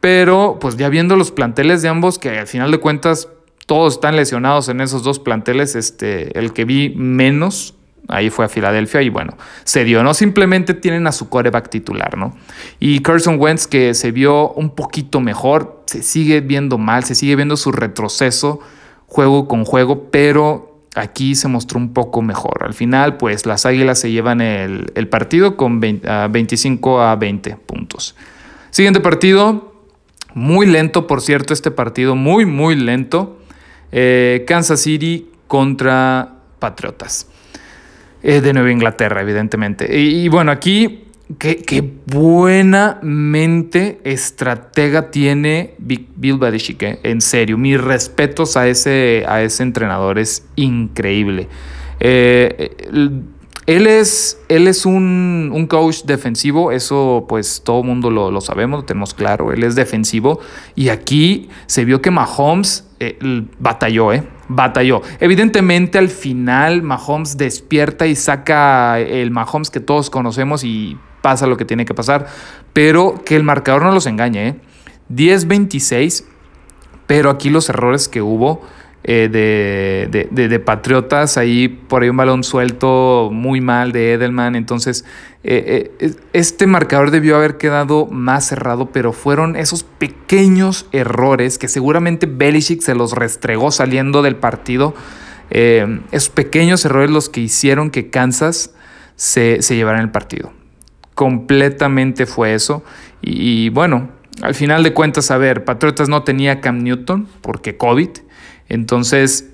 pero 0.02 0.58
pues 0.60 0.78
ya 0.78 0.90
viendo 0.90 1.16
los 1.16 1.32
planteles 1.32 1.82
de 1.82 1.90
ambos, 1.90 2.20
que 2.20 2.40
al 2.40 2.48
final 2.48 2.72
de 2.72 2.80
cuentas 2.80 3.30
todos 3.66 3.96
están 3.96 4.16
lesionados 4.16 4.70
en 4.70 4.82
esos 4.82 5.04
dos 5.04 5.20
planteles, 5.20 5.76
este, 5.76 6.38
el 6.40 6.54
que 6.54 6.66
vi 6.66 6.94
menos 6.96 7.77
Ahí 8.08 8.30
fue 8.30 8.46
a 8.46 8.50
Filadelfia 8.50 9.02
y 9.02 9.10
bueno, 9.10 9.38
se 9.66 9.84
dio, 9.84 10.02
¿no? 10.02 10.14
Simplemente 10.14 10.74
tienen 10.74 11.08
a 11.08 11.12
su 11.12 11.28
coreback 11.28 11.70
titular, 11.70 12.18
¿no? 12.18 12.38
Y 12.80 13.02
Carson 13.02 13.38
Wentz 13.40 13.68
que 13.68 13.94
se 13.94 14.12
vio 14.12 14.52
un 14.54 14.70
poquito 14.70 15.20
mejor, 15.20 15.84
se 15.88 16.02
sigue 16.02 16.40
viendo 16.40 16.78
mal, 16.78 17.04
se 17.04 17.16
sigue 17.16 17.36
viendo 17.36 17.58
su 17.58 17.72
retroceso 17.72 18.62
juego 19.08 19.48
con 19.48 19.66
juego, 19.66 20.10
pero 20.12 20.84
aquí 20.96 21.36
se 21.36 21.48
mostró 21.48 21.80
un 21.80 21.94
poco 21.94 22.22
mejor. 22.22 22.64
Al 22.64 22.74
final, 22.74 23.18
pues 23.18 23.46
las 23.46 23.66
Águilas 23.66 24.00
se 24.00 24.12
llevan 24.12 24.42
el, 24.42 25.08
partido 25.10 25.58
con 25.58 25.80
25 25.80 27.02
a 27.02 27.16
20 27.16 27.56
puntos. 27.58 28.16
Siguiente 28.70 29.00
partido, 29.00 29.74
muy 30.34 30.66
lento, 30.66 31.08
por 31.08 31.22
cierto, 31.22 31.54
este 31.54 31.72
partido, 31.72 32.16
muy, 32.16 32.46
muy 32.46 32.76
lento. 32.76 33.40
Eh, 33.92 34.44
Kansas 34.48 34.82
City 34.82 35.30
contra 35.48 36.36
Patriotas. 36.60 37.28
Eh, 38.30 38.42
de 38.42 38.52
Nueva 38.52 38.74
Inglaterra, 38.74 39.22
evidentemente. 39.22 39.88
Y, 39.98 40.28
bueno, 40.28 40.52
aquí, 40.52 41.06
qué, 41.40 41.56
qué, 41.56 41.94
buena 42.08 43.00
mente 43.02 44.02
estratega 44.04 45.12
tiene 45.12 45.76
Bill 45.78 46.38
Belichick, 46.38 46.84
eh, 46.84 47.00
en 47.04 47.22
serio. 47.22 47.58
Mis 47.58 47.80
respetos 47.80 48.58
a 48.58 48.68
ese, 48.68 49.24
a 49.30 49.42
ese 49.44 49.64
entrenador, 49.64 50.20
es 50.20 50.46
increíble. 50.58 51.48
Eh, 52.02 53.16
él 53.68 53.86
es, 53.86 54.42
él 54.48 54.68
es 54.68 54.86
un, 54.86 55.68
coach 55.70 56.04
defensivo, 56.04 56.72
eso 56.72 57.26
pues 57.28 57.62
todo 57.64 57.82
el 57.82 57.88
mundo 57.88 58.10
lo, 58.10 58.42
sabemos, 58.42 58.80
lo 58.80 58.86
tenemos 58.86 59.14
claro, 59.14 59.52
él 59.52 59.64
es 59.64 59.76
defensivo 59.76 60.40
y 60.74 60.90
aquí 60.90 61.50
se 61.66 61.84
vio 61.84 62.02
que 62.02 62.10
Mahomes 62.10 62.87
eh, 63.00 63.18
batalló, 63.60 64.14
¿eh? 64.14 64.24
Batalló. 64.48 65.02
Evidentemente 65.20 65.98
al 65.98 66.10
final 66.10 66.82
Mahomes 66.82 67.38
despierta 67.38 68.08
y 68.08 68.16
saca 68.16 69.00
el 69.00 69.32
Mahomes 69.32 69.70
que 69.70 69.80
todos 69.80 70.10
conocemos 70.10 70.64
y 70.64 70.98
pasa 71.22 71.48
lo 71.48 71.58
que 71.58 71.66
tiene 71.66 71.86
que 71.86 71.94
pasar, 71.94 72.28
pero 72.74 73.22
que 73.26 73.36
el 73.36 73.44
marcador 73.44 73.84
no 73.84 73.92
los 73.92 74.06
engañe, 74.06 74.48
¿eh? 74.48 74.56
10-26, 75.10 76.26
pero 77.06 77.30
aquí 77.30 77.50
los 77.50 77.70
errores 77.70 78.08
que 78.08 78.22
hubo 78.22 78.62
eh, 79.04 79.30
de, 79.30 80.60
Patriotas, 80.60 81.38
ahí 81.38 81.70
por 81.70 82.04
ahí 82.04 82.10
un 82.10 82.18
balón 82.18 82.44
suelto 82.44 83.30
muy 83.32 83.62
mal 83.62 83.92
de 83.92 84.14
Edelman, 84.14 84.56
entonces 84.56 85.06
eh, 85.50 85.92
eh, 86.00 86.16
este 86.34 86.68
marcador 86.68 87.12
debió 87.12 87.38
haber 87.38 87.58
quedado 87.58 88.06
más 88.06 88.48
cerrado, 88.48 88.92
pero 88.92 89.14
fueron 89.14 89.56
esos 89.56 89.84
pequeños 89.84 90.88
errores 90.92 91.58
que 91.58 91.68
seguramente 91.68 92.28
Belichick 92.28 92.82
se 92.82 92.96
los 92.96 93.14
restregó 93.14 93.72
saliendo 93.72 94.22
del 94.22 94.36
partido, 94.36 94.94
esos 95.50 96.30
pequeños 96.30 96.84
errores 96.84 97.10
los 97.10 97.30
que 97.30 97.40
hicieron 97.40 97.90
que 97.90 98.10
Kansas 98.10 98.74
se, 99.16 99.60
llevara 99.62 100.02
el 100.02 100.12
partido. 100.12 100.52
Completamente 101.16 102.26
fue 102.26 102.54
eso. 102.54 102.84
y 103.22 103.70
bueno, 103.70 104.10
al 104.42 104.54
final 104.54 104.84
de 104.84 104.94
cuentas, 104.94 105.32
a 105.32 105.38
ver, 105.38 105.66
Patriotas 105.66 106.10
no 106.10 106.24
tenía 106.24 106.62
Cam 106.62 106.84
Newton 106.84 107.28
porque 107.42 107.78
COVID. 107.78 108.10
Entonces, 108.70 109.50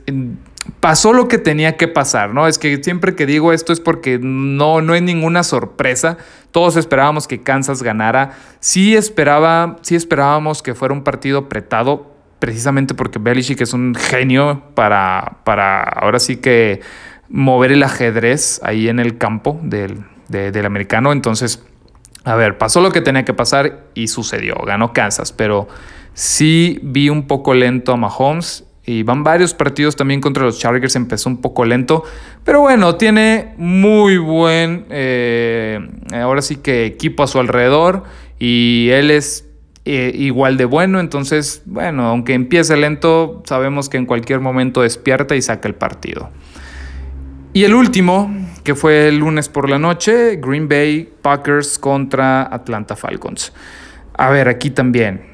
pasó 0.79 1.13
lo 1.13 1.27
que 1.27 1.37
tenía 1.37 1.77
que 1.77 1.87
pasar, 1.87 2.33
¿no? 2.33 2.47
Es 2.47 2.57
que 2.57 2.81
siempre 2.83 3.15
que 3.15 3.25
digo 3.25 3.53
esto 3.53 3.73
es 3.73 3.79
porque 3.79 4.19
no, 4.21 4.81
no 4.81 4.93
hay 4.93 5.01
ninguna 5.01 5.43
sorpresa. 5.43 6.17
Todos 6.51 6.75
esperábamos 6.75 7.27
que 7.27 7.41
Kansas 7.41 7.83
ganara. 7.83 8.31
Sí, 8.59 8.95
esperaba, 8.95 9.77
sí 9.81 9.95
esperábamos 9.95 10.61
que 10.61 10.73
fuera 10.75 10.93
un 10.93 11.03
partido 11.03 11.39
apretado, 11.39 12.13
precisamente 12.39 12.93
porque 12.93 13.19
Belichick 13.19 13.61
es 13.61 13.73
un 13.73 13.95
genio 13.95 14.63
para, 14.73 15.37
para 15.43 15.83
ahora 15.83 16.19
sí 16.19 16.37
que 16.37 16.81
mover 17.29 17.71
el 17.71 17.83
ajedrez 17.83 18.61
ahí 18.63 18.89
en 18.89 18.99
el 18.99 19.17
campo 19.17 19.59
del, 19.63 20.03
del 20.27 20.65
americano. 20.65 21.11
Entonces, 21.11 21.63
a 22.23 22.35
ver, 22.35 22.57
pasó 22.57 22.79
lo 22.81 22.91
que 22.91 23.01
tenía 23.01 23.25
que 23.25 23.33
pasar 23.33 23.85
y 23.95 24.07
sucedió. 24.07 24.55
Ganó 24.65 24.93
Kansas, 24.93 25.33
pero 25.33 25.67
sí 26.13 26.79
vi 26.83 27.09
un 27.09 27.27
poco 27.27 27.53
lento 27.53 27.93
a 27.93 27.97
Mahomes 27.97 28.65
y 28.85 29.03
van 29.03 29.23
varios 29.23 29.53
partidos 29.53 29.95
también 29.95 30.19
contra 30.19 30.43
los 30.43 30.59
Chargers, 30.59 30.95
empezó 30.95 31.29
un 31.29 31.41
poco 31.41 31.65
lento, 31.65 32.03
pero 32.43 32.61
bueno, 32.61 32.95
tiene 32.95 33.53
muy 33.57 34.17
buen, 34.17 34.85
eh, 34.89 35.79
ahora 36.13 36.41
sí 36.41 36.57
que 36.57 36.85
equipo 36.85 37.23
a 37.23 37.27
su 37.27 37.39
alrededor 37.39 38.03
y 38.39 38.89
él 38.91 39.11
es 39.11 39.47
eh, 39.85 40.11
igual 40.15 40.57
de 40.57 40.65
bueno, 40.65 40.99
entonces, 40.99 41.61
bueno, 41.65 42.07
aunque 42.07 42.33
empiece 42.33 42.75
lento, 42.75 43.41
sabemos 43.45 43.89
que 43.89 43.97
en 43.97 44.05
cualquier 44.05 44.39
momento 44.39 44.81
despierta 44.81 45.35
y 45.35 45.41
saca 45.41 45.67
el 45.67 45.75
partido. 45.75 46.29
Y 47.53 47.65
el 47.65 47.75
último, 47.75 48.33
que 48.63 48.75
fue 48.75 49.09
el 49.09 49.17
lunes 49.17 49.47
por 49.47 49.69
la 49.69 49.77
noche, 49.77 50.37
Green 50.37 50.67
Bay 50.67 51.07
Packers 51.21 51.77
contra 51.77 52.41
Atlanta 52.53 52.95
Falcons. 52.95 53.53
A 54.15 54.29
ver, 54.29 54.47
aquí 54.47 54.71
también 54.71 55.32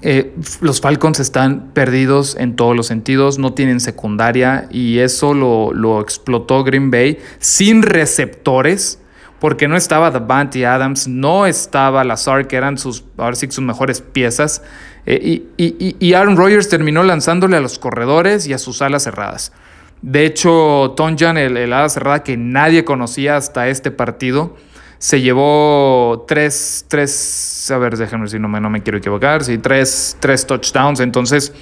eh, 0.00 0.34
los 0.60 0.80
Falcons 0.80 1.20
están 1.20 1.70
perdidos 1.74 2.36
en 2.36 2.56
todos 2.56 2.74
los 2.74 2.86
sentidos, 2.86 3.38
no 3.38 3.52
tienen 3.52 3.78
secundaria 3.78 4.66
y 4.70 5.00
eso 5.00 5.34
lo, 5.34 6.00
explotó 6.00 6.64
Green 6.64 6.90
Bay 6.90 7.18
sin 7.38 7.82
receptores, 7.82 8.98
porque 9.38 9.68
no 9.68 9.76
estaba 9.76 10.10
Davante 10.10 10.64
Adams, 10.66 11.08
no 11.08 11.46
estaba 11.46 12.04
Lazar, 12.04 12.46
que 12.46 12.56
eran 12.56 12.78
sus, 12.78 13.04
ahora 13.18 13.36
sí, 13.36 13.48
sus 13.50 13.64
mejores 13.64 14.00
piezas, 14.00 14.62
eh, 15.04 15.42
y, 15.56 16.14
Aaron 16.14 16.36
Rodgers 16.36 16.68
terminó 16.68 17.02
lanzándole 17.02 17.56
a 17.56 17.60
los 17.60 17.78
corredores 17.78 18.46
y 18.46 18.52
a 18.52 18.58
sus 18.58 18.82
alas 18.82 19.02
cerradas. 19.02 19.52
De 20.00 20.24
hecho, 20.24 20.94
Tonjan, 20.96 21.36
el, 21.36 21.56
el 21.56 21.72
ala 21.72 21.88
cerrada 21.88 22.22
que 22.22 22.36
nadie 22.36 22.84
conocía 22.84 23.36
hasta 23.36 23.68
este 23.68 23.90
partido, 23.90 24.56
se 25.02 25.20
llevó 25.20 26.24
tres, 26.28 26.84
tres, 26.86 27.68
a 27.72 27.78
ver, 27.78 27.96
déjenme 27.96 28.28
si 28.28 28.38
no 28.38 28.46
me, 28.46 28.60
no 28.60 28.70
me 28.70 28.84
quiero 28.84 28.98
equivocar, 28.98 29.42
sí, 29.42 29.58
tres, 29.58 30.16
tres 30.20 30.46
touchdowns. 30.46 31.00
Entonces, 31.00 31.52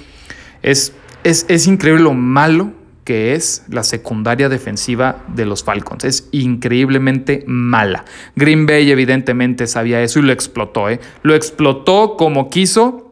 es, 0.61 0.93
es, 1.23 1.47
es 1.49 1.65
increíble 1.65 2.03
lo 2.03 2.13
malo 2.13 2.71
que 3.03 3.33
es 3.33 3.63
la 3.67 3.81
secundaria 3.81 4.47
defensiva 4.47 5.23
de 5.27 5.47
los 5.47 5.63
Falcons. 5.63 6.03
Es 6.03 6.29
increíblemente 6.29 7.43
mala. 7.47 8.05
Green 8.35 8.67
Bay 8.67 8.91
evidentemente 8.91 9.65
sabía 9.65 10.03
eso 10.03 10.19
y 10.19 10.21
lo 10.21 10.31
explotó. 10.31 10.87
¿eh? 10.87 10.99
Lo 11.23 11.33
explotó 11.33 12.17
como 12.17 12.51
quiso 12.51 13.10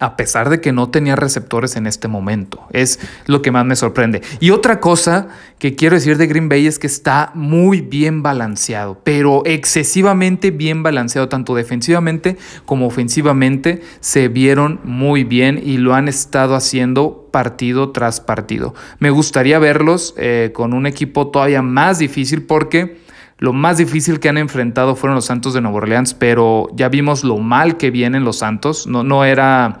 a 0.00 0.16
pesar 0.16 0.48
de 0.48 0.60
que 0.60 0.72
no 0.72 0.88
tenía 0.88 1.14
receptores 1.14 1.76
en 1.76 1.86
este 1.86 2.08
momento. 2.08 2.66
Es 2.72 2.98
lo 3.26 3.42
que 3.42 3.52
más 3.52 3.64
me 3.66 3.76
sorprende. 3.76 4.22
Y 4.40 4.50
otra 4.50 4.80
cosa 4.80 5.28
que 5.58 5.76
quiero 5.76 5.94
decir 5.94 6.16
de 6.16 6.26
Green 6.26 6.48
Bay 6.48 6.66
es 6.66 6.78
que 6.78 6.86
está 6.86 7.30
muy 7.34 7.82
bien 7.82 8.22
balanceado, 8.22 8.98
pero 9.04 9.42
excesivamente 9.44 10.50
bien 10.50 10.82
balanceado, 10.82 11.28
tanto 11.28 11.54
defensivamente 11.54 12.38
como 12.64 12.86
ofensivamente. 12.86 13.82
Se 14.00 14.28
vieron 14.28 14.80
muy 14.84 15.22
bien 15.22 15.60
y 15.62 15.76
lo 15.76 15.94
han 15.94 16.08
estado 16.08 16.54
haciendo 16.54 17.28
partido 17.30 17.90
tras 17.90 18.20
partido. 18.20 18.74
Me 18.98 19.10
gustaría 19.10 19.58
verlos 19.58 20.14
eh, 20.16 20.50
con 20.54 20.72
un 20.72 20.86
equipo 20.86 21.28
todavía 21.28 21.62
más 21.62 21.98
difícil 21.98 22.42
porque... 22.42 23.09
Lo 23.40 23.52
más 23.52 23.78
difícil 23.78 24.20
que 24.20 24.28
han 24.28 24.38
enfrentado 24.38 24.94
fueron 24.94 25.16
los 25.16 25.24
Santos 25.24 25.54
de 25.54 25.60
Nueva 25.60 25.78
Orleans, 25.78 26.14
pero 26.14 26.68
ya 26.74 26.88
vimos 26.88 27.24
lo 27.24 27.38
mal 27.38 27.76
que 27.76 27.90
vienen 27.90 28.22
los 28.22 28.38
Santos. 28.38 28.86
No, 28.86 29.02
no 29.02 29.24
era 29.24 29.80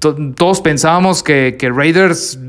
todos 0.00 0.62
pensábamos 0.62 1.22
que, 1.22 1.56
Raiders 1.60 2.40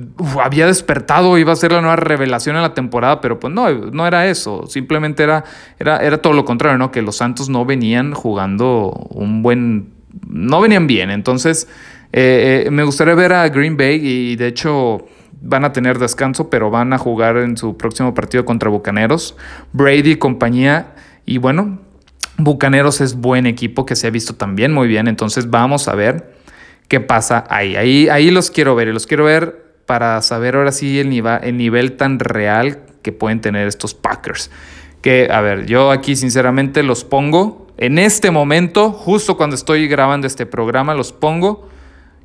había 0.41 0.67
despertado, 0.67 1.37
iba 1.37 1.51
a 1.51 1.55
ser 1.55 1.73
la 1.73 1.81
nueva 1.81 1.97
revelación 1.97 2.55
en 2.55 2.61
la 2.61 2.73
temporada, 2.73 3.19
pero 3.19 3.39
pues 3.39 3.53
no, 3.53 3.69
no 3.69 4.07
era 4.07 4.27
eso. 4.27 4.65
Simplemente 4.67 5.23
era, 5.23 5.43
era, 5.77 5.97
era 5.97 6.19
todo 6.19 6.33
lo 6.33 6.45
contrario, 6.45 6.77
¿no? 6.77 6.91
Que 6.91 7.01
los 7.01 7.17
Santos 7.17 7.49
no 7.49 7.65
venían 7.65 8.13
jugando 8.13 8.91
un 9.09 9.43
buen. 9.43 9.89
No 10.27 10.61
venían 10.61 10.87
bien. 10.87 11.11
Entonces, 11.11 11.67
eh, 12.13 12.63
eh, 12.67 12.71
me 12.71 12.83
gustaría 12.83 13.15
ver 13.15 13.33
a 13.33 13.49
Green 13.49 13.75
Bay 13.75 13.99
y 14.01 14.35
de 14.37 14.47
hecho 14.47 15.05
van 15.41 15.65
a 15.65 15.73
tener 15.73 15.99
descanso, 15.99 16.49
pero 16.49 16.69
van 16.69 16.93
a 16.93 16.97
jugar 16.97 17.37
en 17.37 17.57
su 17.57 17.75
próximo 17.77 18.13
partido 18.13 18.45
contra 18.45 18.69
Bucaneros. 18.69 19.35
Brady 19.73 20.11
y 20.11 20.15
compañía. 20.15 20.93
Y 21.25 21.39
bueno, 21.39 21.79
Bucaneros 22.37 23.01
es 23.01 23.15
buen 23.15 23.45
equipo 23.45 23.85
que 23.85 23.95
se 23.95 24.07
ha 24.07 24.09
visto 24.11 24.35
también 24.35 24.71
muy 24.73 24.87
bien. 24.87 25.07
Entonces, 25.07 25.49
vamos 25.49 25.87
a 25.87 25.95
ver 25.95 26.35
qué 26.87 26.99
pasa 26.99 27.43
ahí. 27.49 27.75
Ahí, 27.75 28.09
ahí 28.09 28.31
los 28.31 28.51
quiero 28.51 28.75
ver 28.75 28.87
y 28.87 28.93
los 28.93 29.07
quiero 29.07 29.25
ver 29.25 29.61
para 29.85 30.21
saber 30.21 30.55
ahora 30.55 30.71
sí 30.71 30.99
el 30.99 31.09
nivel, 31.09 31.39
el 31.43 31.57
nivel 31.57 31.97
tan 31.97 32.19
real 32.19 32.79
que 33.01 33.11
pueden 33.11 33.41
tener 33.41 33.67
estos 33.67 33.93
Packers. 33.93 34.51
Que, 35.01 35.29
a 35.31 35.41
ver, 35.41 35.65
yo 35.65 35.89
aquí 35.89 36.15
sinceramente 36.15 36.83
los 36.83 37.03
pongo 37.03 37.67
en 37.77 37.97
este 37.97 38.29
momento, 38.29 38.91
justo 38.91 39.37
cuando 39.37 39.55
estoy 39.55 39.87
grabando 39.87 40.27
este 40.27 40.45
programa, 40.45 40.93
los 40.93 41.11
pongo 41.11 41.67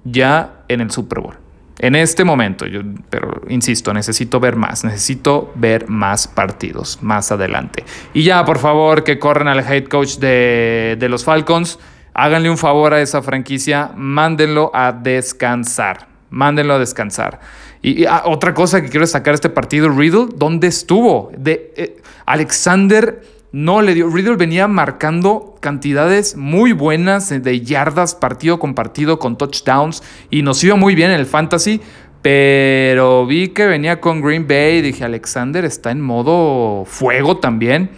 ya 0.05 0.65
en 0.69 0.83
el 0.83 0.91
Super 0.91 1.21
Bowl. 1.21 1.46
En 1.79 1.95
este 1.95 2.25
momento, 2.25 2.67
yo, 2.67 2.81
pero 3.11 3.43
insisto, 3.49 3.93
necesito 3.93 4.41
ver 4.41 4.57
más, 4.57 4.85
necesito 4.85 5.53
ver 5.57 5.89
más 5.89 6.27
partidos 6.27 6.99
más 7.03 7.31
adelante. 7.33 7.85
Y 8.15 8.23
ya, 8.23 8.45
por 8.45 8.59
favor, 8.59 9.05
que 9.05 9.19
corran 9.19 9.49
al 9.49 9.61
head 9.61 9.85
coach 9.85 10.17
de, 10.17 10.97
de 10.99 11.09
los 11.09 11.25
Falcons 11.25 11.79
háganle 12.17 12.49
un 12.49 12.57
favor 12.57 12.95
a 12.95 13.03
esa 13.03 13.21
franquicia, 13.21 13.91
mándenlo 13.95 14.71
a 14.73 14.91
descansar, 14.91 16.09
mándenlo 16.31 16.75
a 16.75 16.79
descansar. 16.79 17.41
Y, 17.83 18.07
ah, 18.07 18.23
otra 18.25 18.55
cosa 18.55 18.81
que 18.81 18.89
quiero 18.89 19.05
destacar 19.05 19.35
este 19.35 19.51
partido, 19.51 19.91
Riddle, 19.91 20.29
¿dónde 20.35 20.67
estuvo? 20.69 21.31
De, 21.37 21.75
eh, 21.77 21.97
Alexander 22.25 23.23
no 23.57 23.81
le 23.81 23.95
dio, 23.95 24.11
Riddle 24.11 24.37
venía 24.37 24.69
marcando 24.69 25.55
cantidades 25.61 26.37
muy 26.37 26.73
buenas 26.73 27.31
de 27.31 27.61
yardas 27.63 28.15
partido 28.15 28.59
con 28.59 28.75
partido, 28.75 29.19
con 29.19 29.39
touchdowns, 29.39 30.03
y 30.31 30.43
nos 30.43 30.63
iba 30.63 30.77
muy 30.77 30.95
bien 30.95 31.11
en 31.11 31.19
el 31.19 31.25
fantasy, 31.25 31.81
pero 32.21 33.25
vi 33.25 33.49
que 33.49 33.65
venía 33.65 33.99
con 33.99 34.21
Green 34.21 34.47
Bay 34.47 34.77
y 34.77 34.83
dije, 34.83 35.05
Alexander 35.05 35.65
está 35.65 35.91
en 35.91 36.03
modo 36.03 36.85
fuego 36.85 37.39
también 37.39 37.93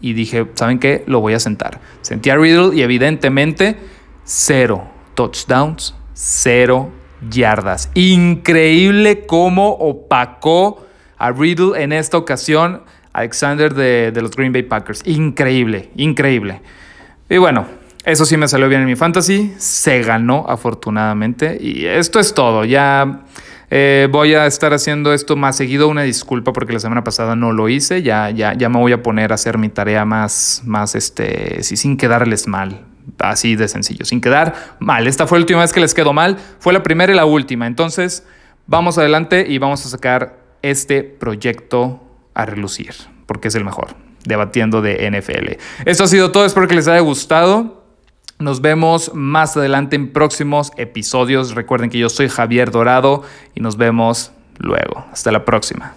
y 0.00 0.14
dije, 0.14 0.48
¿saben 0.54 0.80
qué? 0.80 1.04
Lo 1.06 1.20
voy 1.20 1.34
a 1.34 1.38
sentar. 1.38 1.78
Sentí 2.00 2.30
a 2.30 2.36
Riddle 2.36 2.74
y 2.74 2.82
evidentemente 2.82 3.76
cero 4.24 4.90
touchdowns, 5.14 5.94
cero 6.12 6.90
yardas. 7.30 7.88
Increíble 7.94 9.26
cómo 9.26 9.68
opacó 9.74 10.84
a 11.18 11.30
Riddle 11.30 11.80
en 11.80 11.92
esta 11.92 12.18
ocasión, 12.18 12.82
Alexander 13.12 13.74
de, 13.74 14.12
de 14.12 14.22
los 14.22 14.30
Green 14.32 14.52
Bay 14.52 14.62
Packers. 14.62 15.02
Increíble, 15.06 15.90
increíble. 15.96 16.60
Y 17.28 17.38
bueno, 17.38 17.66
eso 18.04 18.24
sí 18.24 18.36
me 18.36 18.48
salió 18.48 18.68
bien 18.68 18.80
en 18.80 18.86
mi 18.88 18.96
fantasy. 18.96 19.54
Se 19.58 20.02
ganó 20.02 20.44
afortunadamente. 20.48 21.56
Y 21.60 21.86
esto 21.86 22.18
es 22.18 22.34
todo. 22.34 22.64
Ya 22.64 23.20
eh, 23.70 24.08
voy 24.10 24.34
a 24.34 24.46
estar 24.46 24.74
haciendo 24.74 25.12
esto 25.12 25.36
más 25.36 25.56
seguido. 25.56 25.88
Una 25.88 26.02
disculpa 26.02 26.52
porque 26.52 26.72
la 26.72 26.80
semana 26.80 27.04
pasada 27.04 27.36
no 27.36 27.52
lo 27.52 27.68
hice. 27.68 28.02
Ya, 28.02 28.30
ya, 28.30 28.54
ya 28.54 28.68
me 28.68 28.78
voy 28.78 28.92
a 28.92 29.02
poner 29.02 29.30
a 29.30 29.36
hacer 29.36 29.56
mi 29.56 29.68
tarea 29.68 30.04
más, 30.04 30.62
más 30.64 30.96
este, 30.96 31.62
sí, 31.62 31.76
sin 31.76 31.96
quedarles 31.96 32.48
mal. 32.48 32.86
Así 33.18 33.54
de 33.54 33.68
sencillo, 33.68 34.04
sin 34.04 34.20
quedar 34.20 34.76
mal. 34.80 35.06
Esta 35.06 35.26
fue 35.26 35.38
la 35.38 35.44
última 35.44 35.60
vez 35.60 35.72
que 35.72 35.80
les 35.80 35.94
quedó 35.94 36.12
mal. 36.12 36.38
Fue 36.58 36.72
la 36.72 36.82
primera 36.82 37.12
y 37.12 37.16
la 37.16 37.24
última. 37.24 37.68
Entonces, 37.68 38.26
vamos 38.66 38.98
adelante 38.98 39.46
y 39.48 39.58
vamos 39.58 39.86
a 39.86 39.88
sacar 39.88 40.40
este 40.62 41.04
proyecto 41.04 42.11
a 42.34 42.46
relucir, 42.46 42.94
porque 43.26 43.48
es 43.48 43.54
el 43.54 43.64
mejor, 43.64 43.94
debatiendo 44.24 44.82
de 44.82 45.10
NFL. 45.10 45.58
Esto 45.84 46.04
ha 46.04 46.08
sido 46.08 46.32
todo, 46.32 46.44
espero 46.44 46.68
que 46.68 46.74
les 46.74 46.88
haya 46.88 47.00
gustado. 47.00 47.82
Nos 48.38 48.60
vemos 48.60 49.12
más 49.14 49.56
adelante 49.56 49.94
en 49.94 50.12
próximos 50.12 50.72
episodios. 50.76 51.54
Recuerden 51.54 51.90
que 51.90 51.98
yo 51.98 52.08
soy 52.08 52.28
Javier 52.28 52.72
Dorado 52.72 53.22
y 53.54 53.60
nos 53.60 53.76
vemos 53.76 54.32
luego. 54.58 55.06
Hasta 55.12 55.30
la 55.30 55.44
próxima. 55.44 55.94